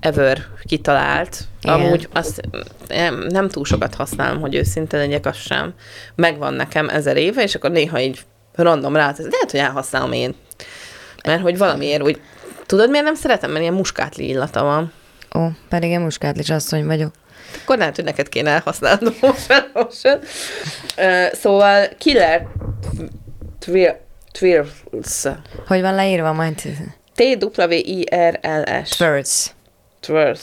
ever 0.00 0.38
kitalált. 0.64 1.38
Igen. 1.62 1.74
Amúgy 1.74 2.08
azt 2.12 2.40
nem, 2.88 3.26
nem 3.28 3.48
túl 3.48 3.64
sokat 3.64 3.94
használom, 3.94 4.40
hogy 4.40 4.54
őszinte 4.54 4.96
legyek, 4.96 5.26
az 5.26 5.36
sem. 5.36 5.74
Megvan 6.14 6.54
nekem 6.54 6.88
ezer 6.88 7.16
éve, 7.16 7.42
és 7.42 7.54
akkor 7.54 7.70
néha 7.70 8.00
így 8.00 8.20
random 8.62 8.96
rá, 8.96 9.14
lehet, 9.18 9.50
hogy 9.50 9.60
elhasználom 9.60 10.12
én. 10.12 10.34
Mert 11.24 11.42
hogy 11.42 11.58
valamiért 11.58 12.02
úgy, 12.02 12.20
tudod, 12.66 12.90
miért 12.90 13.04
nem 13.04 13.14
szeretem, 13.14 13.50
mert 13.50 13.62
ilyen 13.62 13.74
muskátli 13.74 14.28
illata 14.28 14.62
van. 14.62 14.92
Ó, 15.34 15.46
pedig 15.68 15.90
én 15.90 16.00
muskátli 16.00 16.54
asszony 16.54 16.86
vagyok. 16.86 17.12
Akkor 17.62 17.78
lehet, 17.78 17.94
hogy 17.96 18.04
neked 18.04 18.28
kéne 18.28 18.50
elhasználnom 18.50 19.14
most. 19.20 20.18
szóval 21.32 21.88
Killer 21.98 22.46
Twirls. 24.32 25.26
Hogy 25.66 25.80
van 25.80 25.94
leírva 25.94 26.32
majd? 26.32 26.62
T-W-I-R-L-S. 27.14 28.88
Twirls. 28.96 29.50
Twirls. 30.00 30.40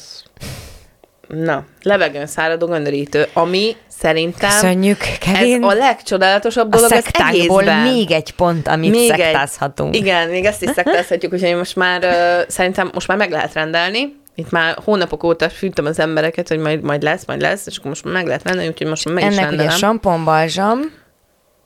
Na, 1.27 1.65
levegőn 1.81 2.27
száradó 2.27 2.67
göndörítő, 2.67 3.27
ami 3.33 3.75
szerintem 3.87 4.49
Köszönjük, 4.49 4.97
Kevin. 5.19 5.63
ez 5.63 5.69
a 5.69 5.73
legcsodálatosabb 5.73 6.69
dolog 6.69 6.91
a 6.91 6.95
az 6.95 7.09
egészben. 7.13 7.93
még 7.93 8.11
egy 8.11 8.31
pont, 8.31 8.67
amit 8.67 8.91
még 8.91 9.09
szektázhatunk. 9.09 9.95
Egy, 9.95 10.01
igen, 10.01 10.29
még 10.29 10.45
ezt 10.45 10.63
is 10.63 10.69
szektázhatjuk, 10.69 11.33
úgyhogy 11.33 11.55
most 11.55 11.75
már 11.75 12.03
uh, 12.03 12.49
szerintem 12.49 12.89
most 12.93 13.07
már 13.07 13.17
meg 13.17 13.31
lehet 13.31 13.53
rendelni. 13.53 14.15
Itt 14.35 14.49
már 14.49 14.77
hónapok 14.83 15.23
óta 15.23 15.49
fűtöm 15.49 15.85
az 15.85 15.99
embereket, 15.99 16.47
hogy 16.47 16.57
majd, 16.57 16.81
majd 16.81 17.01
lesz, 17.01 17.25
majd 17.25 17.41
lesz, 17.41 17.65
és 17.65 17.77
akkor 17.77 17.89
most 17.89 18.03
meg 18.03 18.25
lehet 18.25 18.43
rendelni, 18.43 18.69
úgyhogy 18.69 18.87
most 18.87 19.05
már 19.05 19.13
meg 19.13 19.23
Ennek 19.23 19.35
is 19.35 19.41
rendelem. 19.41 19.65
ugye 19.65 19.75
sampon, 19.75 20.23
balzsam. 20.23 20.79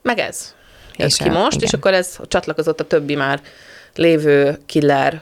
Meg 0.02 0.20
ez. 0.20 0.54
Ez 0.98 1.16
ki 1.16 1.30
most, 1.30 1.56
igen. 1.56 1.68
és 1.68 1.74
akkor 1.74 1.94
ez 1.94 2.18
csatlakozott 2.28 2.80
a 2.80 2.84
többi 2.84 3.16
már 3.16 3.40
lévő 3.96 4.58
killer 4.66 5.22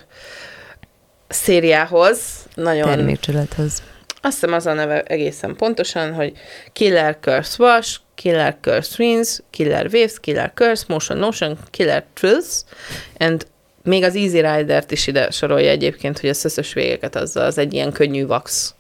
szériához. 1.28 2.20
Nagyon... 2.54 2.88
Termékcsodathoz. 2.88 3.82
Azt 4.22 4.34
hiszem 4.40 4.54
az 4.54 4.66
a 4.66 4.74
neve 4.74 5.02
egészen 5.02 5.56
pontosan, 5.56 6.14
hogy 6.14 6.32
Killer 6.74 7.18
Curse 7.22 7.64
Wash, 7.64 8.00
Killer 8.16 8.58
Curse 8.62 8.96
Rinse, 8.98 9.40
Killer 9.50 9.86
Waves, 9.94 10.20
Killer 10.20 10.52
Curse, 10.56 10.84
Motion 10.88 11.18
Notion, 11.18 11.58
Killer 11.72 12.06
Trills, 12.14 12.62
and 13.18 13.48
még 13.84 14.04
az 14.04 14.16
Easy 14.16 14.42
Rider-t 14.42 14.92
is 14.92 15.08
ide 15.08 15.32
sorolja 15.32 15.70
egyébként, 15.70 16.20
hogy 16.20 16.30
a 16.30 16.34
szöszös 16.34 16.74
végeket 16.74 17.16
az, 17.16 17.36
az 17.36 17.58
egy 17.58 17.74
ilyen 17.74 17.92
könnyű 17.92 18.24
wax 18.24 18.74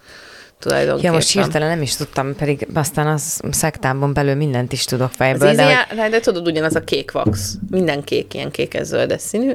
tulajdonképpen. 0.59 1.09
Ja, 1.11 1.17
most 1.17 1.31
hirtelen 1.31 1.67
nem 1.67 1.81
is 1.81 1.95
tudtam, 1.95 2.35
pedig 2.35 2.67
aztán 2.73 3.07
az 3.07 3.41
szektámban 3.51 4.13
belül 4.13 4.35
mindent 4.35 4.71
is 4.71 4.85
tudok 4.85 5.11
fejből. 5.11 5.47
Az 5.47 5.55
de, 5.55 5.63
hogy... 5.63 5.99
Rider, 6.03 6.19
tudod, 6.19 6.47
ugyanaz 6.47 6.75
a 6.75 6.83
kék 6.83 7.11
wax. 7.13 7.53
Minden 7.69 8.03
kék, 8.03 8.33
ilyen 8.33 8.51
kékes 8.51 8.85
zöldes 8.85 9.21
színű. 9.21 9.51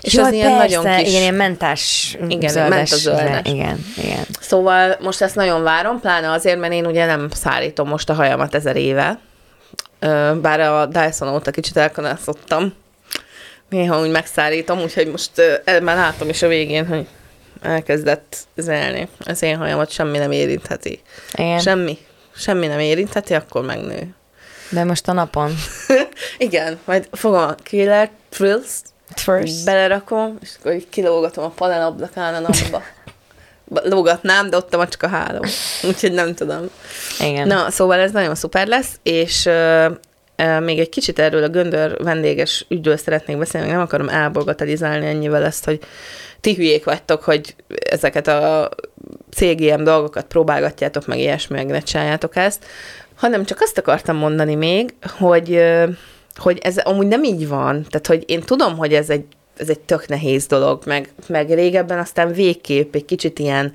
És 0.00 0.12
Jaj, 0.12 0.26
az 0.26 0.32
ilyen 0.32 0.56
persze, 0.58 0.76
nagyon 0.76 0.96
kis... 0.96 1.08
Igen, 1.08 1.20
ilyen 1.20 1.34
mentás 1.34 2.16
igen, 2.28 2.50
zöldes. 2.50 2.88
zöldes. 2.88 3.40
Igen, 3.44 3.84
igen. 3.96 4.24
Szóval 4.40 4.96
most 5.00 5.22
ezt 5.22 5.34
nagyon 5.34 5.62
várom, 5.62 6.00
pláne 6.00 6.30
azért, 6.30 6.58
mert 6.58 6.72
én 6.72 6.86
ugye 6.86 7.06
nem 7.06 7.28
szárítom 7.32 7.88
most 7.88 8.10
a 8.10 8.14
hajamat 8.14 8.54
ezer 8.54 8.76
éve. 8.76 9.18
Bár 10.40 10.60
a 10.60 10.86
Dyson 10.86 11.34
óta 11.34 11.50
kicsit 11.50 11.76
elkanászottam. 11.76 12.74
Néha 13.68 14.00
úgy 14.00 14.10
megszárítom, 14.10 14.80
úgyhogy 14.80 15.10
most 15.10 15.30
már 15.64 15.96
látom 15.96 16.28
is 16.28 16.42
a 16.42 16.48
végén, 16.48 16.86
hogy 16.86 17.06
elkezdett 17.62 18.36
zelni. 18.56 19.08
Az 19.18 19.42
én 19.42 19.56
hajamat 19.56 19.90
semmi 19.90 20.18
nem 20.18 20.30
érintheti. 20.32 21.00
Igen. 21.32 21.58
Semmi. 21.58 21.98
Semmi 22.36 22.66
nem 22.66 22.78
érintheti, 22.78 23.34
akkor 23.34 23.64
megnő. 23.64 24.14
De 24.70 24.84
most 24.84 25.08
a 25.08 25.12
napon. 25.12 25.54
Igen, 26.38 26.78
majd 26.84 27.08
fogom 27.12 27.42
a 27.42 27.54
killer 27.54 28.10
trills, 28.28 28.68
First. 29.16 29.64
belerakom, 29.64 30.38
és 30.40 30.50
akkor 30.58 30.72
így 30.72 30.88
kilógatom 30.88 31.44
a 31.44 31.48
panelablakán 31.48 32.34
a 32.34 32.38
napba. 32.38 32.82
Lógatnám, 33.90 34.50
de 34.50 34.56
ott 34.56 34.74
a 35.02 35.08
háló. 35.08 35.44
Úgyhogy 35.82 36.12
nem 36.12 36.34
tudom. 36.34 36.70
Igen. 37.20 37.46
Na, 37.46 37.70
szóval 37.70 37.98
ez 37.98 38.10
nagyon 38.10 38.34
szuper 38.34 38.66
lesz, 38.66 38.98
és 39.02 39.48
még 40.60 40.78
egy 40.78 40.88
kicsit 40.88 41.18
erről 41.18 41.42
a 41.42 41.48
göndör 41.48 42.02
vendéges 42.02 42.66
ügyről 42.68 42.96
szeretnék 42.96 43.38
beszélni, 43.38 43.70
nem 43.70 43.80
akarom 43.80 44.08
elbogatalizálni 44.08 45.06
ennyivel 45.06 45.44
ezt, 45.44 45.64
hogy 45.64 45.80
ti 46.40 46.54
hülyék 46.54 46.84
vagytok, 46.84 47.22
hogy 47.22 47.54
ezeket 47.90 48.26
a 48.26 48.70
CGM 49.30 49.82
dolgokat 49.82 50.26
próbálgatjátok, 50.26 51.06
meg 51.06 51.18
ilyesmi, 51.18 51.56
meg 51.56 51.66
ne 51.66 51.80
csináljátok 51.80 52.36
ezt, 52.36 52.64
hanem 53.14 53.44
csak 53.44 53.60
azt 53.60 53.78
akartam 53.78 54.16
mondani 54.16 54.54
még, 54.54 54.94
hogy, 55.18 55.62
hogy 56.34 56.58
ez 56.62 56.78
amúgy 56.78 57.06
nem 57.06 57.24
így 57.24 57.48
van. 57.48 57.86
Tehát, 57.90 58.06
hogy 58.06 58.24
én 58.26 58.40
tudom, 58.40 58.76
hogy 58.76 58.94
ez 58.94 59.10
egy, 59.10 59.24
ez 59.56 59.68
egy 59.68 59.80
tök 59.80 60.08
nehéz 60.08 60.46
dolog, 60.46 60.82
meg, 60.86 61.08
meg 61.28 61.54
régebben 61.54 61.98
aztán 61.98 62.32
végképp 62.32 62.94
egy 62.94 63.04
kicsit 63.04 63.38
ilyen 63.38 63.72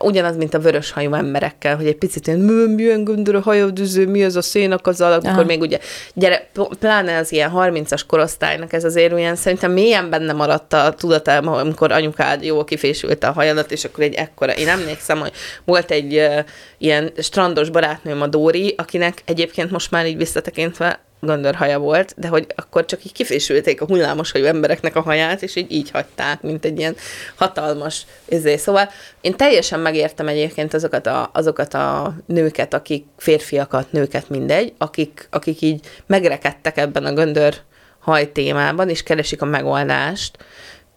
ugyanaz, 0.00 0.36
mint 0.36 0.54
a 0.54 0.58
vörös 0.58 0.90
hajú 0.90 1.14
emberekkel, 1.14 1.76
hogy 1.76 1.86
egy 1.86 1.96
picit 1.96 2.26
ilyen, 2.26 2.38
milyen 2.38 3.04
göndör 3.04 3.34
a 3.34 3.40
hajadüző, 3.40 4.06
mi 4.06 4.24
az 4.24 4.36
a 4.36 4.42
szénak 4.42 4.86
az 4.86 5.00
alak, 5.00 5.24
akkor 5.24 5.44
még 5.44 5.60
ugye, 5.60 5.78
gyere, 6.14 6.48
pláne 6.78 7.18
az 7.18 7.32
ilyen 7.32 7.52
30-as 7.54 8.00
korosztálynak 8.06 8.72
ez 8.72 8.84
azért 8.84 9.12
olyan, 9.12 9.36
szerintem 9.36 9.72
mélyen 9.72 10.10
benne 10.10 10.32
maradt 10.32 10.72
a 10.72 10.94
tudatában, 10.98 11.58
amikor 11.58 11.92
anyukád 11.92 12.44
jól 12.44 12.64
kifésült 12.64 13.24
a 13.24 13.32
hajadat, 13.32 13.72
és 13.72 13.84
akkor 13.84 14.04
egy 14.04 14.14
ekkora, 14.14 14.52
én 14.52 14.68
emlékszem, 14.68 15.18
hogy 15.18 15.32
volt 15.64 15.90
egy 15.90 16.16
uh, 16.16 16.38
ilyen 16.78 17.12
strandos 17.18 17.70
barátnőm, 17.70 18.22
a 18.22 18.26
Dóri, 18.26 18.74
akinek 18.76 19.22
egyébként 19.24 19.70
most 19.70 19.90
már 19.90 20.06
így 20.06 20.16
visszatekintve 20.16 21.05
göndörhaja 21.20 21.78
volt, 21.78 22.14
de 22.16 22.28
hogy 22.28 22.46
akkor 22.54 22.84
csak 22.84 23.04
így 23.04 23.12
kifésülték 23.12 23.80
a 23.80 23.86
hullámos 23.86 24.30
hajú 24.30 24.44
embereknek 24.44 24.96
a 24.96 25.00
haját, 25.00 25.42
és 25.42 25.56
így 25.56 25.72
így 25.72 25.90
hagyták, 25.90 26.42
mint 26.42 26.64
egy 26.64 26.78
ilyen 26.78 26.96
hatalmas 27.34 28.06
izé. 28.28 28.56
Szóval 28.56 28.90
én 29.20 29.36
teljesen 29.36 29.80
megértem 29.80 30.28
egyébként 30.28 30.74
azokat 30.74 31.06
a, 31.06 31.30
azokat 31.32 31.74
a 31.74 32.14
nőket, 32.26 32.74
akik 32.74 33.06
férfiakat, 33.16 33.92
nőket, 33.92 34.28
mindegy, 34.28 34.72
akik, 34.78 35.28
akik 35.30 35.60
így 35.60 35.86
megrekedtek 36.06 36.76
ebben 36.76 37.04
a 37.04 37.12
göndör 37.12 37.54
haj 38.00 38.32
témában, 38.32 38.88
és 38.88 39.02
keresik 39.02 39.42
a 39.42 39.44
megoldást. 39.44 40.38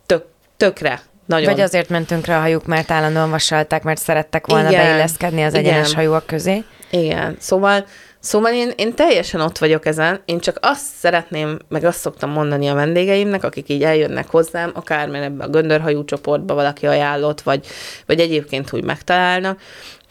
Tök, 0.06 0.26
tökre 0.58 1.02
nagyon. 1.26 1.54
Vagy 1.54 1.62
azért 1.62 1.90
mentünk 1.90 2.26
rá 2.26 2.38
a 2.38 2.42
hajuk, 2.42 2.66
mert 2.66 2.92
állandóan 2.92 3.30
vasalták, 3.30 3.84
mert 3.84 4.02
szerettek 4.02 4.48
volna 4.48 4.70
Igen. 4.70 4.84
beilleszkedni 4.84 5.44
az 5.44 5.54
egyenes 5.54 5.88
Igen. 5.88 5.96
hajóak 5.96 6.26
közé. 6.26 6.64
Igen, 6.90 7.36
szóval 7.40 7.86
Szóval 8.20 8.54
én, 8.54 8.72
én 8.76 8.94
teljesen 8.94 9.42
ott 9.42 9.58
vagyok 9.58 9.86
ezen, 9.86 10.22
én 10.26 10.40
csak 10.40 10.58
azt 10.62 10.86
szeretném, 11.00 11.60
meg 11.68 11.84
azt 11.84 12.00
szoktam 12.00 12.30
mondani 12.30 12.68
a 12.68 12.74
vendégeimnek, 12.74 13.44
akik 13.44 13.70
így 13.70 13.84
eljönnek 13.84 14.30
hozzám, 14.30 14.72
akármilyen 14.74 15.24
ebbe 15.24 15.44
a 15.44 15.48
göndörhajú 15.48 16.06
csoportba 16.06 16.54
valaki 16.54 16.88
ajánlott, 16.88 17.42
vagy, 17.42 17.66
vagy 18.06 18.20
egyébként 18.20 18.74
úgy 18.74 18.84
megtalálnak, 18.84 19.60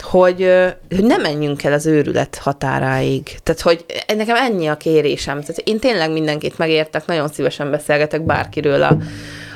hogy, 0.03 0.53
hogy 0.89 1.03
ne 1.03 1.17
menjünk 1.17 1.63
el 1.63 1.73
az 1.73 1.85
őrület 1.85 2.35
határáig. 2.35 3.39
Tehát, 3.43 3.61
hogy 3.61 3.85
nekem 4.07 4.35
ennyi 4.35 4.67
a 4.67 4.77
kérésem. 4.77 5.41
Tehát 5.41 5.61
én 5.63 5.79
tényleg 5.79 6.11
mindenkit 6.11 6.57
megértek, 6.57 7.05
nagyon 7.05 7.27
szívesen 7.27 7.71
beszélgetek 7.71 8.21
bárkiről 8.21 8.83
a 8.83 8.97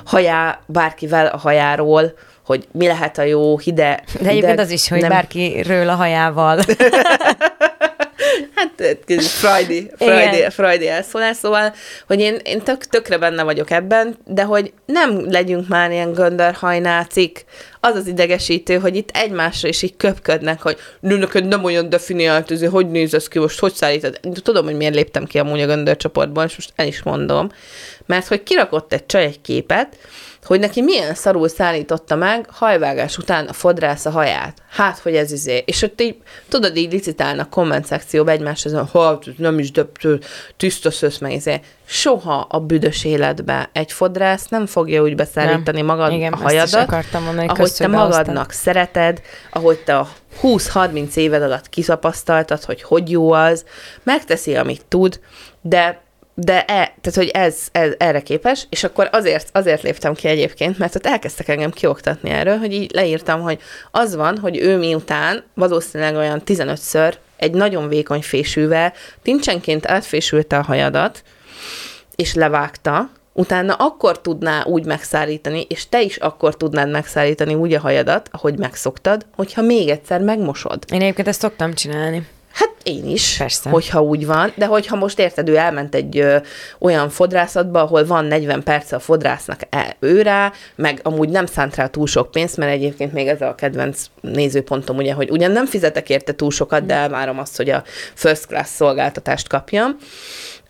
hajá, 0.05 0.59
bárkivel 0.65 1.25
a 1.25 1.37
hajáról, 1.37 2.13
hogy 2.45 2.67
mi 2.71 2.87
lehet 2.87 3.17
a 3.17 3.21
jó, 3.21 3.57
hide. 3.57 4.03
De 4.21 4.29
egyébként 4.29 4.59
az 4.59 4.71
is, 4.71 4.89
hogy 4.89 5.01
nem... 5.01 5.09
bárkiről 5.09 5.89
a 5.89 5.95
hajával. 5.95 6.59
hát 8.63 9.21
Friday, 9.21 9.91
Friday, 9.97 10.49
Friday 10.49 10.87
elszólás, 10.87 11.37
szóval, 11.37 11.73
hogy 12.07 12.19
én, 12.19 12.39
én 12.43 12.61
tök, 12.61 12.85
tökre 12.85 13.17
benne 13.17 13.43
vagyok 13.43 13.71
ebben, 13.71 14.17
de 14.25 14.43
hogy 14.43 14.73
nem 14.85 15.31
legyünk 15.31 15.67
már 15.67 15.91
ilyen 15.91 16.13
göndörhajnácik, 16.13 17.45
az 17.79 17.95
az 17.95 18.07
idegesítő, 18.07 18.77
hogy 18.77 18.95
itt 18.95 19.09
egymásra 19.13 19.67
is 19.67 19.81
így 19.81 19.97
köpködnek, 19.97 20.61
hogy 20.61 20.77
nő, 20.99 21.17
neked 21.17 21.47
nem 21.47 21.63
olyan 21.63 21.89
definiált, 21.89 22.51
ez, 22.51 22.65
hogy 22.65 22.89
néz 22.89 23.13
ez 23.13 23.27
ki 23.27 23.39
most, 23.39 23.59
hogy 23.59 23.73
szállítod? 23.73 24.19
Tudom, 24.43 24.65
hogy 24.65 24.75
miért 24.75 24.95
léptem 24.95 25.25
ki 25.25 25.39
amúgy 25.39 25.61
a 25.61 25.65
göndörcsoportban, 25.65 26.45
és 26.45 26.55
most 26.55 26.73
el 26.75 26.87
is 26.87 27.03
mondom. 27.03 27.49
Mert 28.05 28.27
hogy 28.27 28.43
kirakott 28.43 28.93
egy 28.93 29.05
csaj 29.05 29.23
egy 29.23 29.41
képet, 29.41 29.97
hogy 30.45 30.59
neki 30.59 30.81
milyen 30.81 31.13
szarul 31.13 31.47
szállította 31.47 32.15
meg 32.15 32.45
hajvágás 32.49 33.17
után 33.17 33.45
a 33.45 33.53
fodrász 33.53 34.05
a 34.05 34.09
haját. 34.09 34.57
Hát, 34.69 34.97
hogy 34.97 35.15
ez 35.15 35.31
izé. 35.31 35.63
És 35.65 35.81
ott 35.81 36.01
így, 36.01 36.15
tudod, 36.49 36.75
így 36.77 36.91
licitálnak 36.91 37.49
komment 37.49 37.85
szekcióba 37.85 38.31
egymáshoz, 38.31 38.73
hogy 38.91 39.35
nem 39.37 39.59
is 39.59 39.71
de 39.71 39.85
tiszta 40.57 40.91
szösz 40.91 41.17
meg 41.17 41.31
izé. 41.31 41.61
Soha 41.85 42.45
a 42.49 42.59
büdös 42.59 43.03
életbe 43.03 43.69
egy 43.73 43.91
fodrász 43.91 44.47
nem 44.47 44.65
fogja 44.65 45.01
úgy 45.01 45.15
beszállítani 45.15 45.77
nem. 45.77 45.85
magad 45.85 46.11
Igen, 46.11 46.33
a 46.33 46.37
hajadat, 46.37 46.87
mondani, 47.13 47.47
ahogy 47.47 47.73
te 47.73 47.87
magadnak 47.87 48.49
aztán. 48.49 48.73
szereted, 48.73 49.21
ahogy 49.51 49.77
te 49.77 49.97
a 49.97 50.09
20-30 50.41 51.15
éved 51.15 51.41
alatt 51.41 51.69
kiszapasztaltad, 51.69 52.63
hogy 52.63 52.81
hogy 52.83 53.11
jó 53.11 53.31
az, 53.31 53.65
megteszi, 54.03 54.55
amit 54.55 54.85
tud, 54.87 55.19
de 55.61 56.02
de 56.35 56.61
e, 56.61 56.65
tehát, 56.65 57.15
hogy 57.15 57.27
ez, 57.27 57.57
ez 57.71 57.93
erre 57.97 58.21
képes, 58.21 58.67
és 58.69 58.83
akkor 58.83 59.09
azért, 59.11 59.49
azért 59.51 59.81
léptem 59.81 60.13
ki 60.13 60.27
egyébként, 60.27 60.77
mert 60.77 60.95
ott 60.95 61.05
elkezdtek 61.05 61.47
engem 61.47 61.71
kioktatni 61.71 62.29
erről, 62.29 62.57
hogy 62.57 62.73
így 62.73 62.91
leírtam, 62.93 63.41
hogy 63.41 63.59
az 63.91 64.15
van, 64.15 64.37
hogy 64.37 64.57
ő 64.57 64.77
miután 64.77 65.43
valószínűleg 65.53 66.15
olyan 66.15 66.41
15-ször 66.45 67.13
egy 67.37 67.51
nagyon 67.51 67.87
vékony 67.87 68.21
fésűvel 68.21 68.93
tincsenként 69.21 69.87
átfésülte 69.87 70.57
a 70.57 70.63
hajadat, 70.63 71.23
és 72.15 72.33
levágta, 72.33 73.09
utána 73.33 73.73
akkor 73.73 74.21
tudná 74.21 74.63
úgy 74.63 74.85
megszárítani, 74.85 75.65
és 75.69 75.89
te 75.89 76.01
is 76.01 76.17
akkor 76.17 76.57
tudnád 76.57 76.89
megszárítani 76.89 77.53
úgy 77.53 77.73
a 77.73 77.79
hajadat, 77.79 78.29
ahogy 78.31 78.57
megszoktad, 78.57 79.25
hogyha 79.35 79.61
még 79.61 79.89
egyszer 79.89 80.21
megmosod. 80.21 80.83
Én 80.91 81.01
egyébként 81.01 81.27
ezt 81.27 81.39
szoktam 81.39 81.73
csinálni. 81.73 82.27
Hát 82.53 82.75
én 82.83 83.09
is, 83.09 83.37
Persze. 83.37 83.69
hogyha 83.69 84.01
úgy 84.01 84.25
van, 84.25 84.51
de 84.55 84.65
hogyha 84.65 84.95
most 84.95 85.19
érted, 85.19 85.49
ő 85.49 85.55
elment 85.55 85.95
egy 85.95 86.17
ö, 86.17 86.37
olyan 86.79 87.09
fodrászatba, 87.09 87.81
ahol 87.81 88.05
van 88.05 88.25
40 88.25 88.63
perc 88.63 88.91
a 88.91 88.99
fodrásznak 88.99 89.59
e, 89.69 89.95
őrá, 89.99 90.51
meg 90.75 90.99
amúgy 91.03 91.29
nem 91.29 91.45
szánt 91.45 91.75
rá 91.75 91.87
túl 91.87 92.07
sok 92.07 92.31
pénzt, 92.31 92.57
mert 92.57 92.71
egyébként 92.71 93.13
még 93.13 93.27
ez 93.27 93.41
a 93.41 93.55
kedvenc 93.55 94.05
nézőpontom, 94.21 94.97
ugye, 94.97 95.13
hogy 95.13 95.29
ugyan 95.29 95.51
nem 95.51 95.65
fizetek 95.65 96.09
érte 96.09 96.35
túl 96.35 96.51
sokat, 96.51 96.85
de 96.85 96.93
elvárom 96.93 97.39
azt, 97.39 97.57
hogy 97.57 97.69
a 97.69 97.83
first 98.13 98.45
class 98.45 98.69
szolgáltatást 98.69 99.47
kapjam, 99.47 99.97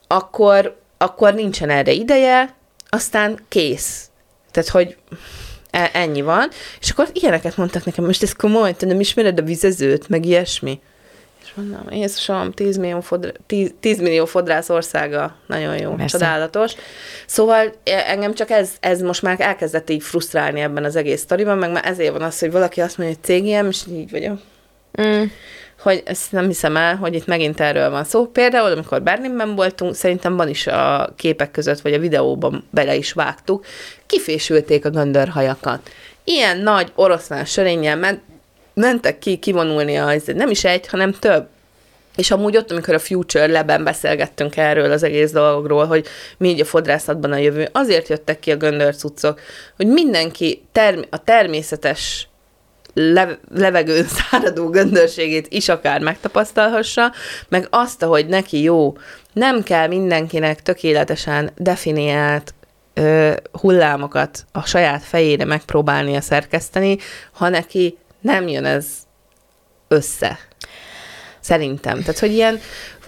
akkor, 0.07 0.77
akkor 0.97 1.33
nincsen 1.33 1.69
erre 1.69 1.91
ideje, 1.91 2.55
aztán 2.89 3.39
kész. 3.47 4.09
Tehát, 4.51 4.69
hogy 4.69 4.97
e, 5.71 5.89
ennyi 5.93 6.21
van. 6.21 6.49
És 6.79 6.89
akkor 6.89 7.09
ilyeneket 7.13 7.57
mondtak 7.57 7.85
nekem, 7.85 8.05
most 8.05 8.23
ez 8.23 8.33
komoly, 8.33 8.73
te 8.73 8.85
nem 8.85 8.99
ismered 8.99 9.39
a 9.39 9.43
vizezőt, 9.43 10.09
meg 10.09 10.25
ilyesmi 10.25 10.79
mondom, 11.55 11.85
Jézusom, 11.89 12.51
10 12.51 12.77
millió, 12.77 13.01
fodra, 13.01 13.31
10, 13.45 13.73
10 13.79 13.99
millió 13.99 14.25
fodrász 14.25 14.69
országa, 14.69 15.35
nagyon 15.47 15.77
jó, 15.77 15.93
Persze. 15.93 16.17
csodálatos. 16.17 16.73
Szóval 17.25 17.73
e, 17.83 18.03
engem 18.07 18.33
csak 18.33 18.49
ez, 18.49 18.71
ez 18.79 19.01
most 19.01 19.21
már 19.21 19.35
elkezdett 19.39 19.89
így 19.89 20.03
frusztrálni 20.03 20.59
ebben 20.59 20.83
az 20.83 20.95
egész 20.95 21.21
sztoriban, 21.21 21.57
meg 21.57 21.71
már 21.71 21.85
ezért 21.85 22.11
van 22.11 22.21
az, 22.21 22.39
hogy 22.39 22.51
valaki 22.51 22.81
azt 22.81 22.97
mondja, 22.97 23.17
hogy 23.21 23.35
CGM, 23.35 23.67
és 23.67 23.81
így 23.89 24.11
vagyok. 24.11 24.39
Mm. 25.01 25.23
Hogy 25.79 26.03
ezt 26.05 26.31
nem 26.31 26.47
hiszem 26.47 26.77
el, 26.77 26.95
hogy 26.95 27.15
itt 27.15 27.25
megint 27.25 27.59
erről 27.59 27.89
van 27.89 28.03
szó. 28.03 28.25
Például, 28.25 28.71
amikor 28.71 29.01
Berlinben 29.01 29.55
voltunk, 29.55 29.95
szerintem 29.95 30.35
van 30.35 30.49
is 30.49 30.67
a 30.67 31.13
képek 31.15 31.51
között, 31.51 31.79
vagy 31.79 31.93
a 31.93 31.99
videóban 31.99 32.67
bele 32.69 32.95
is 32.95 33.13
vágtuk, 33.13 33.65
kifésülték 34.05 34.85
a 34.85 34.89
göndörhajakat. 34.89 35.89
Ilyen 36.23 36.57
nagy 36.57 36.91
oroszlán 36.95 37.45
sörénnyel 37.45 37.95
ment, 37.95 38.21
mentek 38.73 39.19
ki 39.19 39.37
kivonulni 39.37 39.95
az, 39.95 40.23
nem 40.25 40.49
is 40.49 40.63
egy, 40.63 40.87
hanem 40.87 41.11
több. 41.11 41.47
És 42.15 42.31
amúgy 42.31 42.57
ott, 42.57 42.71
amikor 42.71 42.93
a 42.93 42.99
Future 42.99 43.47
Leben 43.47 43.83
beszélgettünk 43.83 44.57
erről 44.57 44.91
az 44.91 45.03
egész 45.03 45.31
dologról, 45.31 45.85
hogy 45.85 46.05
mi 46.37 46.49
így 46.49 46.59
a 46.59 46.65
fodrászatban 46.65 47.31
a 47.31 47.37
jövő, 47.37 47.69
azért 47.71 48.07
jöttek 48.07 48.39
ki 48.39 48.51
a 48.51 48.57
göndörcucok, 48.57 49.39
hogy 49.75 49.87
mindenki 49.87 50.61
term- 50.71 51.07
a 51.09 51.23
természetes 51.23 52.27
le- 52.93 53.39
levegőn 53.55 54.05
száradó 54.29 54.69
göndörségét 54.69 55.47
is 55.49 55.69
akár 55.69 56.01
megtapasztalhassa, 56.01 57.11
meg 57.49 57.67
azt, 57.69 58.03
ahogy 58.03 58.25
neki 58.25 58.61
jó. 58.61 58.97
Nem 59.33 59.63
kell 59.63 59.87
mindenkinek 59.87 60.61
tökéletesen 60.61 61.51
definiált 61.57 62.53
ö, 62.93 63.33
hullámokat 63.51 64.45
a 64.51 64.65
saját 64.65 65.03
fejére 65.03 65.45
megpróbálnia 65.45 66.21
szerkeszteni, 66.21 66.97
ha 67.31 67.49
neki 67.49 67.97
nem 68.23 68.47
jön 68.47 68.65
ez 68.65 68.85
össze. 69.87 70.39
Szerintem. 71.39 71.99
Tehát, 71.99 72.19
hogy 72.19 72.31
ilyen 72.31 72.59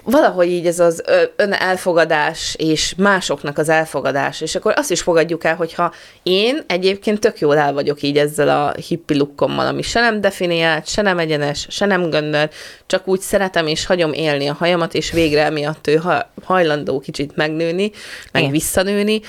valahogy 0.06 0.48
így 0.48 0.68
ez 0.68 0.80
az 0.80 1.04
ön 1.36 1.54
elfogadás 1.54 2.56
és 2.58 2.94
másoknak 2.98 3.58
az 3.58 3.70
elfogadás, 3.70 4.42
és 4.42 4.56
akkor 4.56 4.74
azt 4.76 4.92
is 4.92 5.02
fogadjuk 5.02 5.44
el, 5.44 5.56
hogyha 5.56 5.94
én 6.24 6.64
egyébként 6.68 7.20
tök 7.20 7.40
jól 7.40 7.58
el 7.58 7.74
vagyok 7.74 8.02
így 8.02 8.18
ezzel 8.18 8.50
a 8.50 8.74
hippi 8.88 9.18
lukkommal, 9.18 9.68
ami 9.68 9.82
se 9.82 10.00
nem 10.00 10.22
definiált, 10.22 10.88
se 10.88 11.02
nem 11.02 11.20
egyenes, 11.20 11.68
se 11.70 11.86
nem 11.86 12.10
göndör, 12.10 12.50
csak 12.86 13.08
úgy 13.08 13.20
szeretem 13.20 13.68
és 13.68 13.86
hagyom 13.86 14.14
élni 14.14 14.48
a 14.48 14.54
hajamat, 14.54 14.94
és 14.94 15.12
végre 15.12 15.44
emiatt 15.44 15.88
ő 15.88 16.02
hajlandó 16.44 17.00
kicsit 17.00 17.36
megnőni, 17.36 17.92
meg 18.32 18.42
Igen. 18.42 18.54
visszanőni, 18.54 19.22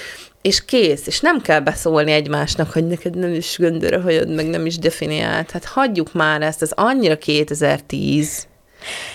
és 0.42 0.64
kész, 0.64 1.06
és 1.06 1.20
nem 1.20 1.40
kell 1.40 1.60
beszólni 1.60 2.12
egymásnak, 2.12 2.72
hogy 2.72 2.86
neked 2.86 3.16
nem 3.16 3.34
is 3.34 3.56
göndör 3.58 3.92
a 3.92 4.00
hajad, 4.00 4.34
meg 4.34 4.46
nem 4.46 4.66
is 4.66 4.78
definiált. 4.78 5.50
Hát 5.50 5.64
hagyjuk 5.64 6.12
már 6.12 6.42
ezt, 6.42 6.62
ez 6.62 6.70
annyira 6.74 7.18
2010, 7.18 8.46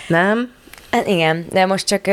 nem? 0.08 0.52
Hát 0.92 1.08
igen, 1.08 1.46
de 1.50 1.66
most 1.66 1.88
csak 1.88 2.08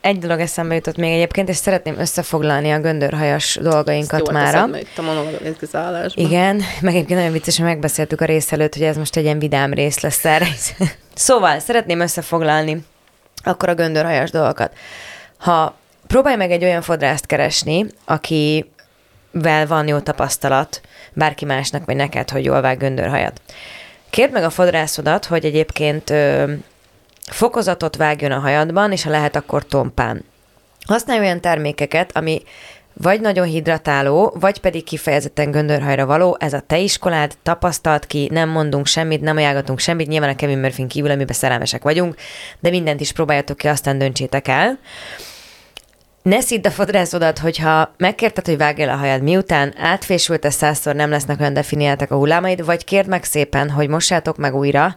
egy 0.00 0.18
dolog 0.18 0.40
eszembe 0.40 0.74
jutott 0.74 0.96
még 0.96 1.12
egyébként, 1.12 1.48
és 1.48 1.56
szeretném 1.56 1.98
összefoglalni 1.98 2.70
a 2.70 2.80
göndörhajas 2.80 3.58
dolgainkat 3.62 4.32
már. 4.32 4.68
itt 4.78 4.98
a 4.98 5.02
monologizálásban. 5.02 6.24
Igen, 6.24 6.62
meg 6.80 6.94
egyébként 6.94 7.18
nagyon 7.18 7.32
vicces, 7.32 7.56
hogy 7.56 7.66
megbeszéltük 7.66 8.20
a 8.20 8.24
rész 8.24 8.52
előtt, 8.52 8.74
hogy 8.74 8.82
ez 8.82 8.96
most 8.96 9.16
egy 9.16 9.24
ilyen 9.24 9.38
vidám 9.38 9.72
rész 9.72 10.00
lesz 10.00 10.24
erre. 10.24 10.46
szóval, 11.14 11.58
szeretném 11.58 12.00
összefoglalni 12.00 12.84
akkor 13.42 13.68
a 13.68 13.74
göndörhajas 13.74 14.30
dolgokat. 14.30 14.72
Ha 15.38 15.74
próbálj 16.06 16.36
meg 16.36 16.50
egy 16.50 16.64
olyan 16.64 16.82
fodrászt 16.82 17.26
keresni, 17.26 17.86
akivel 18.04 19.66
van 19.66 19.88
jó 19.88 19.98
tapasztalat, 19.98 20.80
bárki 21.12 21.44
másnak, 21.44 21.84
vagy 21.84 21.96
neked, 21.96 22.30
hogy 22.30 22.44
jól 22.44 22.60
vág 22.60 22.78
göndörhajat. 22.78 23.40
Kérd 24.10 24.32
meg 24.32 24.42
a 24.44 24.50
fodrászodat, 24.50 25.24
hogy 25.24 25.44
egyébként 25.44 26.12
fokozatot 27.30 27.96
vágjon 27.96 28.32
a 28.32 28.38
hajadban, 28.38 28.92
és 28.92 29.02
ha 29.02 29.10
lehet, 29.10 29.36
akkor 29.36 29.66
tompán. 29.66 30.24
Használj 30.86 31.20
olyan 31.20 31.40
termékeket, 31.40 32.16
ami 32.16 32.42
vagy 33.02 33.20
nagyon 33.20 33.46
hidratáló, 33.46 34.36
vagy 34.40 34.58
pedig 34.58 34.84
kifejezetten 34.84 35.50
göndörhajra 35.50 36.06
való, 36.06 36.36
ez 36.40 36.52
a 36.52 36.60
te 36.60 36.78
iskolád, 36.78 37.32
tapasztalt 37.42 38.06
ki, 38.06 38.28
nem 38.32 38.48
mondunk 38.48 38.86
semmit, 38.86 39.20
nem 39.20 39.36
ajánlatunk 39.36 39.78
semmit, 39.78 40.08
nyilván 40.08 40.30
a 40.30 40.36
Kevin 40.36 40.58
murphy 40.58 40.86
kívül, 40.86 41.10
amiben 41.10 41.34
szerelmesek 41.34 41.82
vagyunk, 41.82 42.14
de 42.60 42.70
mindent 42.70 43.00
is 43.00 43.12
próbáljatok 43.12 43.56
ki, 43.56 43.68
aztán 43.68 43.98
döntsétek 43.98 44.48
el. 44.48 44.78
Ne 46.26 46.40
szidd 46.40 46.66
a 46.66 46.70
fodrászodat, 46.70 47.38
hogyha 47.38 47.94
megkérted, 47.96 48.46
hogy 48.46 48.56
vágj 48.56 48.82
el 48.82 48.88
a 48.88 48.96
hajad, 48.96 49.22
miután 49.22 49.74
átfésült 49.78 50.50
százszor, 50.50 50.94
nem 50.94 51.10
lesznek 51.10 51.40
olyan 51.40 51.52
definiáltak 51.52 52.10
a 52.10 52.16
hullámaid, 52.16 52.64
vagy 52.64 52.84
kérd 52.84 53.08
meg 53.08 53.24
szépen, 53.24 53.70
hogy 53.70 53.88
mossátok 53.88 54.36
meg 54.36 54.54
újra, 54.54 54.96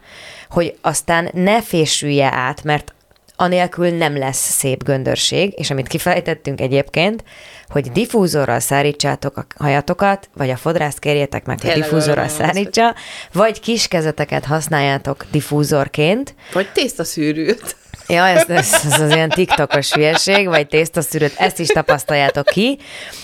hogy 0.50 0.78
aztán 0.82 1.30
ne 1.34 1.62
fésülje 1.62 2.32
át, 2.34 2.63
mert 2.63 2.94
anélkül 3.36 3.89
nem 3.89 4.18
lesz 4.18 4.50
szép 4.50 4.84
göndörség, 4.84 5.54
és 5.58 5.70
amit 5.70 5.88
kifejtettünk 5.88 6.62
egyébként, 6.62 7.24
hogy 7.68 7.92
diffúzorral 7.92 8.60
szárítsátok 8.60 9.38
a 9.38 9.46
hajatokat, 9.58 10.30
vagy 10.34 10.50
a 10.50 10.58
fodrászt 10.58 11.00
kérjétek 11.00 11.46
meg, 11.46 11.62
hogy 11.62 11.72
diffúzorral 11.72 12.28
szárítsa, 12.28 12.96
vagy 13.34 13.60
kis 13.60 13.88
kezeteket 13.88 14.46
használjátok 14.46 15.26
diffúzorként. 15.32 16.36
Vagy 16.54 16.72
tésztaszűrűt. 16.72 17.76
Ja, 18.10 18.28
ez, 18.28 18.50
ez, 18.50 18.74
ez 18.86 19.00
az 19.00 19.12
ilyen 19.12 19.30
tiktokos 19.30 19.93
hülyeség, 19.93 20.48
vagy 20.48 20.67
tésztaszűrőt, 20.67 21.36
ezt 21.38 21.60
is 21.60 21.67
tapasztaljátok 21.67 22.45
ki. 22.45 22.78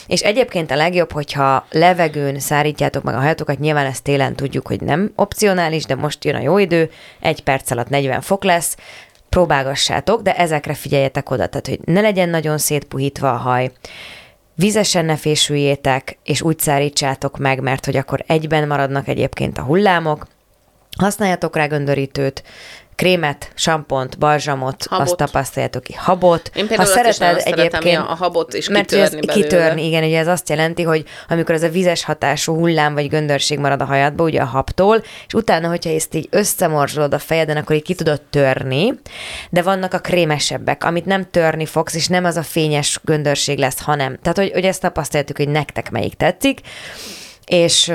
És 0.07 0.21
egyébként 0.21 0.71
a 0.71 0.75
legjobb, 0.75 1.11
hogyha 1.11 1.65
levegőn 1.71 2.39
szárítjátok 2.39 3.03
meg 3.03 3.15
a 3.15 3.19
hajatokat, 3.19 3.59
nyilván 3.59 3.85
ezt 3.85 4.03
télen 4.03 4.35
tudjuk, 4.35 4.67
hogy 4.67 4.81
nem 4.81 5.11
opcionális, 5.15 5.85
de 5.85 5.95
most 5.95 6.25
jön 6.25 6.35
a 6.35 6.41
jó 6.41 6.57
idő, 6.57 6.91
egy 7.19 7.43
perc 7.43 7.71
alatt 7.71 7.89
40 7.89 8.21
fok 8.21 8.43
lesz, 8.43 8.77
próbálgassátok, 9.29 10.21
de 10.21 10.35
ezekre 10.35 10.73
figyeljetek 10.73 11.29
oda, 11.29 11.47
tehát 11.47 11.67
hogy 11.67 11.79
ne 11.93 12.01
legyen 12.01 12.29
nagyon 12.29 12.57
szétpuhítva 12.57 13.33
a 13.33 13.37
haj, 13.37 13.71
vizesen 14.55 15.05
ne 15.05 15.15
fésüljétek, 15.15 16.17
és 16.23 16.41
úgy 16.41 16.59
szárítsátok 16.59 17.37
meg, 17.37 17.61
mert 17.61 17.85
hogy 17.85 17.97
akkor 17.97 18.23
egyben 18.27 18.67
maradnak 18.67 19.07
egyébként 19.07 19.57
a 19.57 19.61
hullámok, 19.61 20.27
Használjatok 20.97 21.55
rá 21.55 21.65
göndörítőt, 21.65 22.43
krémet, 22.95 23.51
sampont, 23.55 24.17
balzsamot, 24.17 24.85
habot. 24.89 25.05
azt 25.05 25.17
tapasztaljátok 25.17 25.83
ki. 25.83 25.93
Habot. 25.93 26.51
Én 26.55 26.67
ha 26.75 26.85
szereted 26.85 27.41
egyébként, 27.43 27.97
a 27.97 28.15
habot 28.15 28.53
is 28.53 28.69
mert 28.69 28.89
kitörni 28.89 29.19
belőle. 29.25 29.33
kitörni, 29.33 29.85
igen, 29.85 30.03
ugye 30.03 30.19
ez 30.19 30.27
azt 30.27 30.49
jelenti, 30.49 30.83
hogy 30.83 31.03
amikor 31.29 31.55
ez 31.55 31.63
a 31.63 31.69
vizes 31.69 32.03
hatású 32.03 32.55
hullám 32.55 32.93
vagy 32.93 33.09
göndörség 33.09 33.59
marad 33.59 33.81
a 33.81 33.85
hajadba, 33.85 34.23
ugye 34.23 34.41
a 34.41 34.45
habtól, 34.45 35.03
és 35.27 35.33
utána, 35.33 35.67
hogyha 35.67 35.89
ezt 35.89 36.15
így 36.15 36.27
összemorzsolod 36.29 37.13
a 37.13 37.19
fejeden, 37.19 37.57
akkor 37.57 37.75
így 37.75 37.83
ki 37.83 37.93
tudod 37.93 38.21
törni, 38.21 38.93
de 39.49 39.61
vannak 39.61 39.93
a 39.93 39.99
krémesebbek, 39.99 40.83
amit 40.83 41.05
nem 41.05 41.29
törni 41.31 41.65
fogsz, 41.65 41.95
és 41.95 42.07
nem 42.07 42.25
az 42.25 42.37
a 42.37 42.43
fényes 42.43 42.99
göndörség 43.03 43.57
lesz, 43.57 43.81
hanem. 43.81 44.17
Tehát, 44.21 44.37
hogy, 44.37 44.51
hogy 44.51 44.65
ezt 44.65 44.81
tapasztaltuk, 44.81 45.37
hogy 45.37 45.49
nektek 45.49 45.91
melyik 45.91 46.13
tetszik, 46.13 46.59
és 47.45 47.93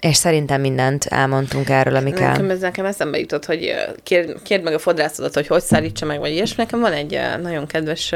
és 0.00 0.16
szerintem 0.16 0.60
mindent 0.60 1.04
elmondtunk 1.04 1.68
erről, 1.68 1.96
ami 1.96 2.12
kell. 2.12 2.30
Nekem, 2.30 2.50
ez 2.50 2.60
nekem 2.60 2.84
eszembe 2.84 3.18
jutott, 3.18 3.44
hogy 3.44 3.74
kérd, 4.02 4.42
kérd 4.42 4.62
meg 4.62 4.74
a 4.74 4.78
fodrászodat, 4.78 5.34
hogy 5.34 5.46
hogy 5.46 5.62
szállítsa 5.62 6.06
meg, 6.06 6.18
vagy 6.18 6.30
ilyesmi. 6.30 6.62
Nekem 6.62 6.80
van 6.80 6.92
egy 6.92 7.20
nagyon 7.42 7.66
kedves 7.66 8.12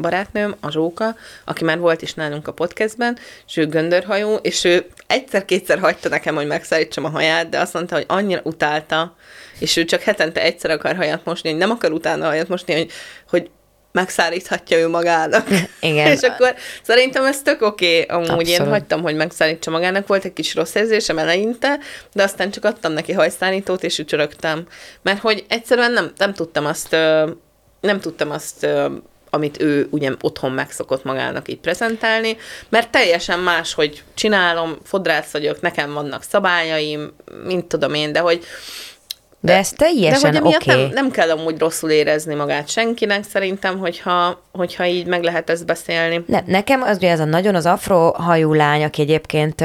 barátnőm, 0.00 0.54
a 0.60 0.70
Zsóka, 0.70 1.16
aki 1.44 1.64
már 1.64 1.78
volt 1.78 2.02
is 2.02 2.14
nálunk 2.14 2.48
a 2.48 2.52
podcastben, 2.52 3.18
és 3.46 3.56
ő 3.56 3.66
göndörhajú, 3.66 4.34
és 4.34 4.64
ő 4.64 4.86
egyszer-kétszer 5.06 5.78
hagyta 5.78 6.08
nekem, 6.08 6.34
hogy 6.34 6.46
megszállítsam 6.46 7.04
a 7.04 7.08
haját, 7.08 7.48
de 7.48 7.58
azt 7.58 7.72
mondta, 7.72 7.94
hogy 7.94 8.04
annyira 8.08 8.40
utálta, 8.44 9.16
és 9.58 9.76
ő 9.76 9.84
csak 9.84 10.00
hetente 10.00 10.42
egyszer 10.42 10.70
akar 10.70 10.96
hajat 10.96 11.24
mosni, 11.24 11.50
hogy 11.50 11.58
nem 11.58 11.70
akar 11.70 11.92
utána 11.92 12.26
hajat 12.26 12.48
mosni, 12.48 12.74
hogy, 12.74 12.90
hogy 13.28 13.50
megszállíthatja 13.92 14.78
ő 14.78 14.88
magának. 14.88 15.48
Igen. 15.80 16.06
és 16.12 16.20
akkor 16.20 16.54
szerintem 16.82 17.24
ez 17.24 17.42
tök 17.42 17.62
oké. 17.62 18.02
Okay. 18.02 18.16
Amúgy 18.16 18.30
Abszolút. 18.30 18.48
én 18.48 18.68
hagytam, 18.68 19.02
hogy 19.02 19.16
megszállítsa 19.16 19.70
magának. 19.70 20.06
Volt 20.06 20.24
egy 20.24 20.32
kis 20.32 20.54
rossz 20.54 20.74
érzésem 20.74 21.18
eleinte, 21.18 21.78
de 22.12 22.22
aztán 22.22 22.50
csak 22.50 22.64
adtam 22.64 22.92
neki 22.92 23.12
hajszállítót, 23.12 23.84
és 23.84 23.98
ücsörögtem. 23.98 24.66
Mert 25.02 25.20
hogy 25.20 25.44
egyszerűen 25.48 25.92
nem, 25.92 26.12
nem 26.16 26.34
tudtam 26.34 26.66
azt, 26.66 26.90
nem 27.80 28.00
tudtam 28.00 28.30
azt 28.30 28.66
amit 29.34 29.60
ő 29.60 29.88
ugye 29.90 30.12
otthon 30.20 30.52
megszokott 30.52 31.04
magának 31.04 31.48
így 31.48 31.58
prezentálni, 31.58 32.36
mert 32.68 32.90
teljesen 32.90 33.38
más, 33.38 33.74
hogy 33.74 34.02
csinálom, 34.14 34.76
fodrász 34.84 35.30
vagyok, 35.30 35.60
nekem 35.60 35.92
vannak 35.92 36.22
szabályaim, 36.22 37.12
mint 37.44 37.66
tudom 37.66 37.94
én, 37.94 38.12
de 38.12 38.18
hogy 38.18 38.44
de 39.44 39.56
ez 39.56 39.70
teljesen 39.70 40.36
oké. 40.36 40.54
Okay. 40.54 40.82
Nem, 40.82 40.92
nem 40.92 41.10
kell 41.10 41.30
amúgy 41.30 41.58
rosszul 41.58 41.90
érezni 41.90 42.34
magát 42.34 42.68
senkinek, 42.68 43.24
szerintem, 43.24 43.78
hogyha, 43.78 44.42
hogyha 44.52 44.86
így 44.86 45.06
meg 45.06 45.22
lehet 45.22 45.50
ezt 45.50 45.66
beszélni. 45.66 46.24
Nem, 46.26 46.42
nekem 46.46 46.82
az 46.82 46.96
ugye 46.96 47.10
ez 47.10 47.20
a 47.20 47.24
nagyon 47.24 47.54
az 47.54 47.66
afro 47.66 48.10
hajú 48.10 48.52
lány, 48.52 48.84
aki 48.84 49.02
egyébként 49.02 49.60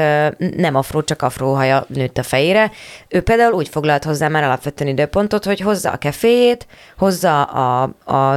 nem 0.56 0.74
afro, 0.74 1.02
csak 1.02 1.22
afro 1.22 1.52
haja 1.52 1.86
nőtt 1.88 2.18
a 2.18 2.22
fejére, 2.22 2.70
ő 3.08 3.20
például 3.20 3.52
úgy 3.52 3.68
foglalt 3.68 4.04
hozzá 4.04 4.28
már 4.28 4.44
alapvetően 4.44 4.90
időpontot, 4.90 5.44
hogy 5.44 5.60
hozza 5.60 5.90
a 5.90 5.96
keféjét, 5.96 6.66
hozza 6.96 7.42
a, 7.42 7.82
a 8.04 8.36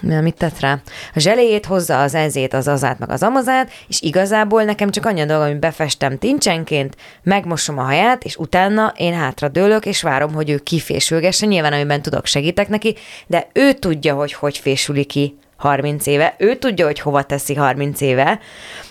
mit 0.00 0.34
tett 0.34 0.60
rá? 0.60 0.78
A 1.14 1.20
zseléjét, 1.20 1.66
hozza 1.66 2.02
az 2.02 2.14
ezét, 2.14 2.54
az 2.54 2.68
azát, 2.68 2.98
meg 2.98 3.10
az 3.10 3.22
amazát, 3.22 3.70
és 3.88 4.00
igazából 4.00 4.62
nekem 4.62 4.90
csak 4.90 5.06
annyi 5.06 5.20
a 5.20 5.24
dolga, 5.24 5.46
hogy 5.46 5.58
befestem 5.58 6.18
tincsenként, 6.18 6.96
megmosom 7.22 7.78
a 7.78 7.82
haját, 7.82 8.24
és 8.24 8.36
utána 8.36 8.92
én 8.96 9.14
hátra 9.14 9.48
dőlök, 9.48 9.86
és 9.86 10.02
várom, 10.02 10.32
hogy 10.32 10.50
ő 10.50 10.58
kifésülgesse, 10.58 11.46
nyilván 11.46 11.72
amiben 11.72 12.02
tudok 12.02 12.26
segítek 12.26 12.68
neki, 12.68 12.94
de 13.26 13.48
ő 13.52 13.72
tudja, 13.72 14.14
hogy 14.14 14.32
hogy 14.32 14.58
fésüli 14.58 15.04
ki 15.04 15.36
30 15.62 16.06
éve, 16.06 16.34
ő 16.38 16.54
tudja, 16.54 16.86
hogy 16.86 17.00
hova 17.00 17.22
teszi 17.22 17.54
30 17.54 18.00
éve, 18.00 18.38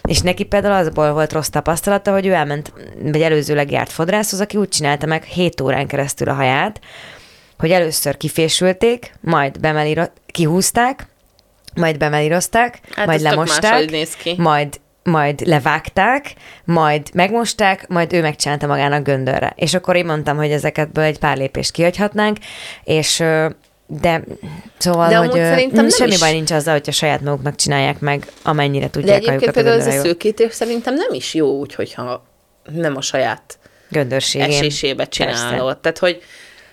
és 0.04 0.20
neki 0.20 0.44
például 0.44 0.74
azból 0.74 1.14
volt 1.14 1.34
rossz 1.34 1.48
tapasztalata, 1.48 2.12
hogy 2.12 2.26
ő 2.26 2.32
elment, 2.32 2.74
vagy 3.04 3.22
előzőleg 3.22 3.72
járt 3.72 3.92
fodrászhoz, 3.92 4.42
aki 4.42 4.58
úgy 4.58 4.70
csinálta 4.70 5.06
meg 5.06 5.24
7 5.24 5.62
órán 5.62 5.88
keresztül 5.88 6.30
a 6.30 6.34
haját, 6.34 6.80
hogy 7.62 7.72
először 7.72 8.18
kifésülték, 8.18 9.14
majd 9.20 9.60
bemelíro- 9.60 10.12
kihúzták, 10.26 11.08
majd 11.76 11.98
bemelírozták, 11.98 12.80
hát 12.96 13.06
majd 13.06 13.22
lemosták, 13.22 13.90
majd 14.38 14.80
majd 15.04 15.48
levágták, 15.48 16.34
majd 16.64 17.10
megmosták, 17.14 17.88
majd 17.88 18.14
ő 18.14 18.22
megcsinálta 18.22 18.68
magának 18.68 19.04
göndörre. 19.04 19.54
És 19.56 19.74
akkor 19.74 19.96
én 19.96 20.06
mondtam, 20.06 20.38
hogy 20.38 20.52
ezeketből 20.52 21.04
egy 21.04 21.20
pár 21.20 21.38
lépést 21.38 21.72
kihagyhatnánk, 21.72 22.38
és 22.84 23.24
de 23.88 24.24
szóval, 24.78 25.10
de 25.10 25.16
hogy 25.16 25.32
szerintem 25.32 25.90
semmi 25.90 26.12
is... 26.12 26.20
baj 26.20 26.32
nincs 26.32 26.52
azzal, 26.52 26.74
hogyha 26.74 26.92
saját 26.92 27.22
maguknak 27.22 27.56
csinálják 27.56 28.00
meg, 28.00 28.28
amennyire 28.42 28.90
tudják 28.90 29.22
De 29.22 29.28
egyébként 29.28 29.54
például 29.54 29.80
ez 29.80 29.88
a 29.88 30.02
szőkítés 30.02 30.54
szerintem 30.54 30.94
nem 30.94 31.14
is 31.14 31.34
jó 31.34 31.60
úgy, 31.60 31.76
hogyha 31.76 32.26
nem 32.72 32.96
a 32.96 33.02
saját 33.02 33.60
göndörségén. 33.90 34.48
esésébe 34.48 35.06
csinálod. 35.06 35.66
Persze. 35.66 35.80
Tehát, 35.82 35.98
hogy 35.98 36.22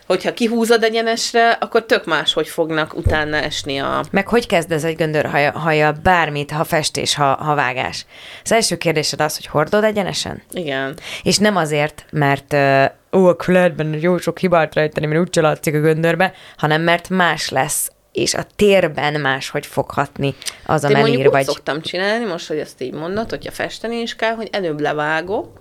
hogyha 0.08 0.32
kihúzod 0.34 0.82
egyenesre, 0.82 1.50
akkor 1.50 1.84
tök 1.84 2.04
más, 2.04 2.32
hogy 2.32 2.48
fognak 2.48 2.96
utána 2.96 3.36
esni 3.36 3.78
a... 3.78 4.04
Meg 4.10 4.28
hogy 4.28 4.46
kezd 4.46 4.72
ez 4.72 4.84
egy 4.84 4.96
göndör 4.96 5.26
haja, 5.26 5.58
haja 5.58 5.92
bármit, 6.02 6.50
ha 6.50 6.64
festés, 6.64 7.14
ha, 7.14 7.34
ha 7.34 7.54
vágás? 7.54 8.06
Az 8.44 8.52
első 8.52 8.76
kérdésed 8.76 9.20
az, 9.20 9.36
hogy 9.36 9.46
hordod 9.46 9.84
egyenesen? 9.84 10.42
Igen. 10.52 10.98
És 11.22 11.38
nem 11.38 11.56
azért, 11.56 12.04
mert 12.10 12.52
ó, 13.12 13.26
akkor 13.26 13.54
lehet 13.54 13.74
benne 13.74 13.96
jó 14.00 14.18
sok 14.18 14.38
hibát 14.38 14.74
rejteni, 14.74 15.06
mert 15.06 15.20
úgy 15.20 15.42
látszik 15.42 15.74
a 15.74 15.80
göndörbe, 15.80 16.32
hanem 16.56 16.82
mert 16.82 17.08
más 17.08 17.48
lesz 17.48 17.90
és 18.12 18.34
a 18.34 18.46
térben 18.56 19.20
máshogy 19.20 19.66
foghatni 19.66 20.34
az 20.66 20.84
a 20.84 20.88
menír, 20.88 21.30
vagy... 21.30 21.44
szoktam 21.44 21.80
csinálni, 21.80 22.24
most, 22.24 22.48
hogy 22.48 22.58
ezt 22.58 22.82
így 22.82 22.92
mondod, 22.92 23.30
hogyha 23.30 23.52
festeni 23.52 23.96
is 23.96 24.16
kell, 24.16 24.34
hogy 24.34 24.48
előbb 24.52 24.80
levágok, 24.80 25.60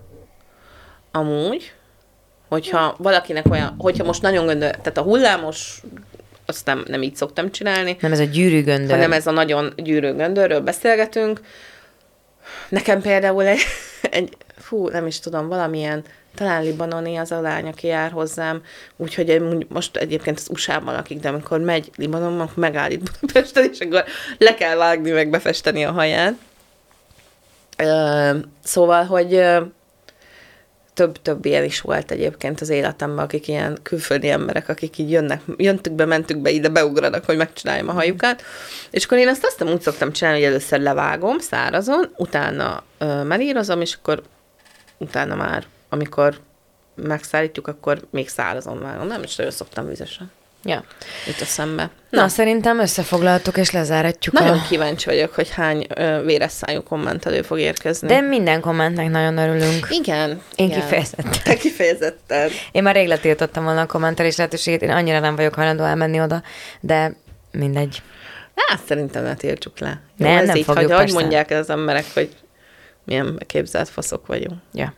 amúgy, 1.12 1.74
Hogyha 2.48 2.96
valakinek 2.98 3.46
olyan, 3.52 3.76
hogyha 3.78 4.04
most 4.04 4.22
nagyon 4.22 4.46
göndör, 4.46 4.70
tehát 4.70 4.98
a 4.98 5.02
hullámos, 5.02 5.82
azt 6.46 6.66
nem, 6.66 6.84
nem 6.88 7.02
így 7.02 7.16
szoktam 7.16 7.52
csinálni. 7.52 7.98
Nem 8.00 8.12
ez 8.12 8.20
a 8.20 8.24
gyűrű 8.24 8.64
göndör. 8.64 8.90
Hanem 8.90 9.12
ez 9.12 9.28
a 9.28 9.32
nagyon 9.32 9.74
gyűrű 9.76 10.14
göndörről 10.14 10.62
beszélgetünk. 10.62 11.42
Nekem 12.70 13.02
például 13.02 13.44
egy, 13.44 13.62
egy 14.02 14.38
fú, 14.58 14.88
nem 14.88 15.08
is 15.08 15.20
tudom, 15.20 15.48
valamilyen, 15.48 16.04
talán 16.36 16.64
libanoni 16.64 17.16
az 17.16 17.32
a 17.32 17.42
lány, 17.42 17.68
aki 17.68 17.88
jár 17.88 18.12
hozzám, 18.12 18.62
úgyhogy 18.96 19.42
most 19.70 19.98
egyébként 19.98 20.38
az 20.40 20.50
USA-ban 20.50 20.94
lakik, 20.94 21.20
de 21.20 21.30
amikor 21.30 21.60
megy 21.60 21.92
Libanonban, 21.96 22.42
akkor 22.48 22.58
megállít 22.58 23.12
Budapesten, 23.20 23.70
és 23.72 23.80
akkor 23.80 24.04
le 24.38 24.54
kell 24.54 24.76
vágni, 24.76 25.12
meg 25.12 25.30
befesteni 25.30 25.86
a 25.86 25.92
haját. 25.92 26.34
Szóval, 28.64 29.06
hogy 29.06 29.44
több-több 30.98 31.46
ilyen 31.46 31.64
is 31.64 31.82
volt 31.82 32.12
egyébként 32.12 32.62
az 32.62 32.70
életemben, 32.70 33.26
akik 33.26 33.48
ilyen 33.48 33.78
külföldi 33.84 34.30
emberek, 34.30 34.70
akik 34.70 34.98
így 34.98 35.12
jönnek, 35.12 35.42
jöntük 35.58 35.94
be, 35.94 36.06
mentük 36.06 36.38
be, 36.38 36.50
ide 36.50 36.70
beugranak, 36.70 37.26
hogy 37.26 37.38
megcsináljam 37.38 37.90
a 37.90 37.92
hajukat. 37.92 38.44
És 38.92 39.06
akkor 39.06 39.18
én 39.18 39.28
azt 39.28 39.46
azt 39.46 39.64
úgy 39.64 39.82
szoktam 39.82 40.12
csinálni, 40.12 40.40
hogy 40.40 40.48
először 40.48 40.80
levágom 40.80 41.40
szárazon, 41.40 42.10
utána 42.16 42.84
ö, 42.98 43.24
melírozom, 43.24 43.82
és 43.82 43.94
akkor 43.94 44.24
utána 44.98 45.36
már, 45.36 45.66
amikor 45.90 46.40
megszállítjuk, 46.96 47.68
akkor 47.68 48.00
még 48.10 48.30
szárazon 48.30 48.80
vágom. 48.82 49.08
Nem 49.08 49.24
is 49.24 49.36
nagyon 49.36 49.52
szoktam 49.52 49.88
vizesen. 49.88 50.32
Ja. 50.68 50.84
Itt 51.28 51.42
a 51.42 51.46
szembe. 51.46 51.90
Na, 52.10 52.22
Na 52.22 52.28
szerintem 52.28 52.80
összefoglaltuk 52.80 53.58
és 53.58 53.72
lezáratjuk. 53.72 54.40
Nagyon 54.40 54.58
a... 54.58 54.66
kíváncsi 54.70 55.06
vagyok, 55.06 55.34
hogy 55.34 55.50
hány 55.50 55.88
ö, 55.96 56.22
véres 56.26 56.52
szájú 56.52 56.84
komment 56.84 57.26
elő 57.26 57.42
fog 57.42 57.60
érkezni. 57.60 58.08
De 58.08 58.22
minden 58.22 58.62
kommentnek 58.62 59.10
nagyon 59.10 59.38
örülünk. 59.38 59.88
Igen. 59.90 60.42
Én 60.56 60.68
igen. 60.68 60.80
kifejezetten. 60.80 61.32
Te 61.44 61.56
kifejezetten. 61.66 62.50
Én 62.72 62.84
már 62.84 62.96
rég 62.96 63.08
letiltottam 63.08 63.64
volna 63.64 63.82
a 63.82 63.86
kommentelés 63.86 64.36
lehetőségét, 64.36 64.82
én 64.82 64.90
annyira 64.90 65.20
nem 65.20 65.36
vagyok 65.36 65.54
hajlandó 65.54 65.84
elmenni 65.84 66.22
oda, 66.22 66.44
de 66.80 67.16
mindegy. 67.52 68.02
Hát 68.56 68.80
szerintem 68.88 69.24
ne 69.24 69.36
tiltsuk 69.36 69.80
le. 69.80 70.02
Nem, 70.18 70.32
Jó, 70.32 70.38
ez 70.38 70.48
nem 70.48 70.56
így, 70.56 70.64
fogjuk, 70.64 70.92
hogy, 70.92 71.04
hogy 71.04 71.22
mondják 71.22 71.50
az 71.50 71.70
emberek, 71.70 72.06
hogy 72.14 72.30
milyen 73.04 73.40
képzelt 73.46 73.90
faszok 73.90 74.28
vagyunk. 74.28 74.60
Ja. 74.74 74.94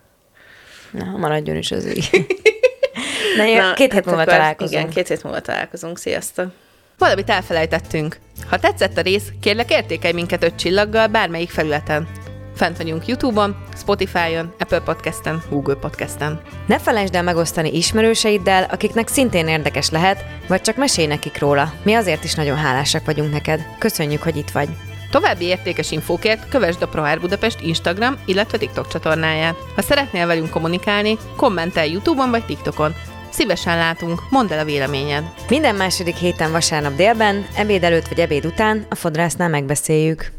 Na, 0.91 1.17
maradjon 1.17 1.55
is 1.55 1.71
az 1.71 1.87
így. 1.87 2.09
Na, 3.37 3.43
Na, 3.43 3.73
két 3.73 3.93
hét 3.93 3.93
hát 3.93 4.05
múlva 4.05 4.23
találkozunk. 4.23 4.71
Igen, 4.71 4.89
két 4.89 5.07
hét 5.07 5.23
múlva 5.23 5.39
találkozunk. 5.39 5.97
Sziasztok! 5.97 6.51
Valamit 6.97 7.29
elfelejtettünk. 7.29 8.17
Ha 8.49 8.59
tetszett 8.59 8.97
a 8.97 9.01
rész, 9.01 9.23
kérlek 9.41 9.71
értékelj 9.71 10.13
minket 10.13 10.43
öt 10.43 10.55
csillaggal 10.55 11.07
bármelyik 11.07 11.49
felületen. 11.49 12.07
Fent 12.55 12.77
vagyunk 12.77 13.07
YouTube-on, 13.07 13.55
Spotify-on, 13.77 14.53
Apple 14.59 14.79
Podcast-en, 14.79 15.43
Google 15.49 15.75
Podcast-en. 15.75 16.41
Ne 16.67 16.79
felejtsd 16.79 17.15
el 17.15 17.23
megosztani 17.23 17.75
ismerőseiddel, 17.75 18.63
akiknek 18.71 19.07
szintén 19.07 19.47
érdekes 19.47 19.89
lehet, 19.89 20.25
vagy 20.47 20.61
csak 20.61 20.75
mesélj 20.75 21.07
nekik 21.07 21.39
róla. 21.39 21.73
Mi 21.83 21.93
azért 21.93 22.23
is 22.23 22.33
nagyon 22.33 22.57
hálásak 22.57 23.05
vagyunk 23.05 23.31
neked. 23.31 23.61
Köszönjük, 23.77 24.21
hogy 24.21 24.37
itt 24.37 24.49
vagy. 24.49 24.69
További 25.11 25.45
értékes 25.45 25.91
infókért 25.91 26.49
kövesd 26.49 26.81
a 26.81 26.87
ProHair 26.87 27.19
Budapest 27.19 27.61
Instagram, 27.61 28.17
illetve 28.25 28.57
TikTok 28.57 28.87
csatornáját. 28.87 29.55
Ha 29.75 29.81
szeretnél 29.81 30.27
velünk 30.27 30.49
kommunikálni, 30.49 31.17
kommentelj 31.35 31.91
YouTube-on 31.91 32.29
vagy 32.29 32.45
TikTokon. 32.45 32.95
Szívesen 33.29 33.77
látunk, 33.77 34.21
mondd 34.29 34.53
el 34.53 34.59
a 34.59 34.65
véleményed. 34.65 35.23
Minden 35.49 35.75
második 35.75 36.15
héten 36.15 36.51
vasárnap 36.51 36.95
délben, 36.95 37.45
ebéd 37.55 37.83
előtt 37.83 38.07
vagy 38.07 38.19
ebéd 38.19 38.45
után 38.45 38.85
a 38.89 38.95
fodrásznál 38.95 39.49
megbeszéljük. 39.49 40.38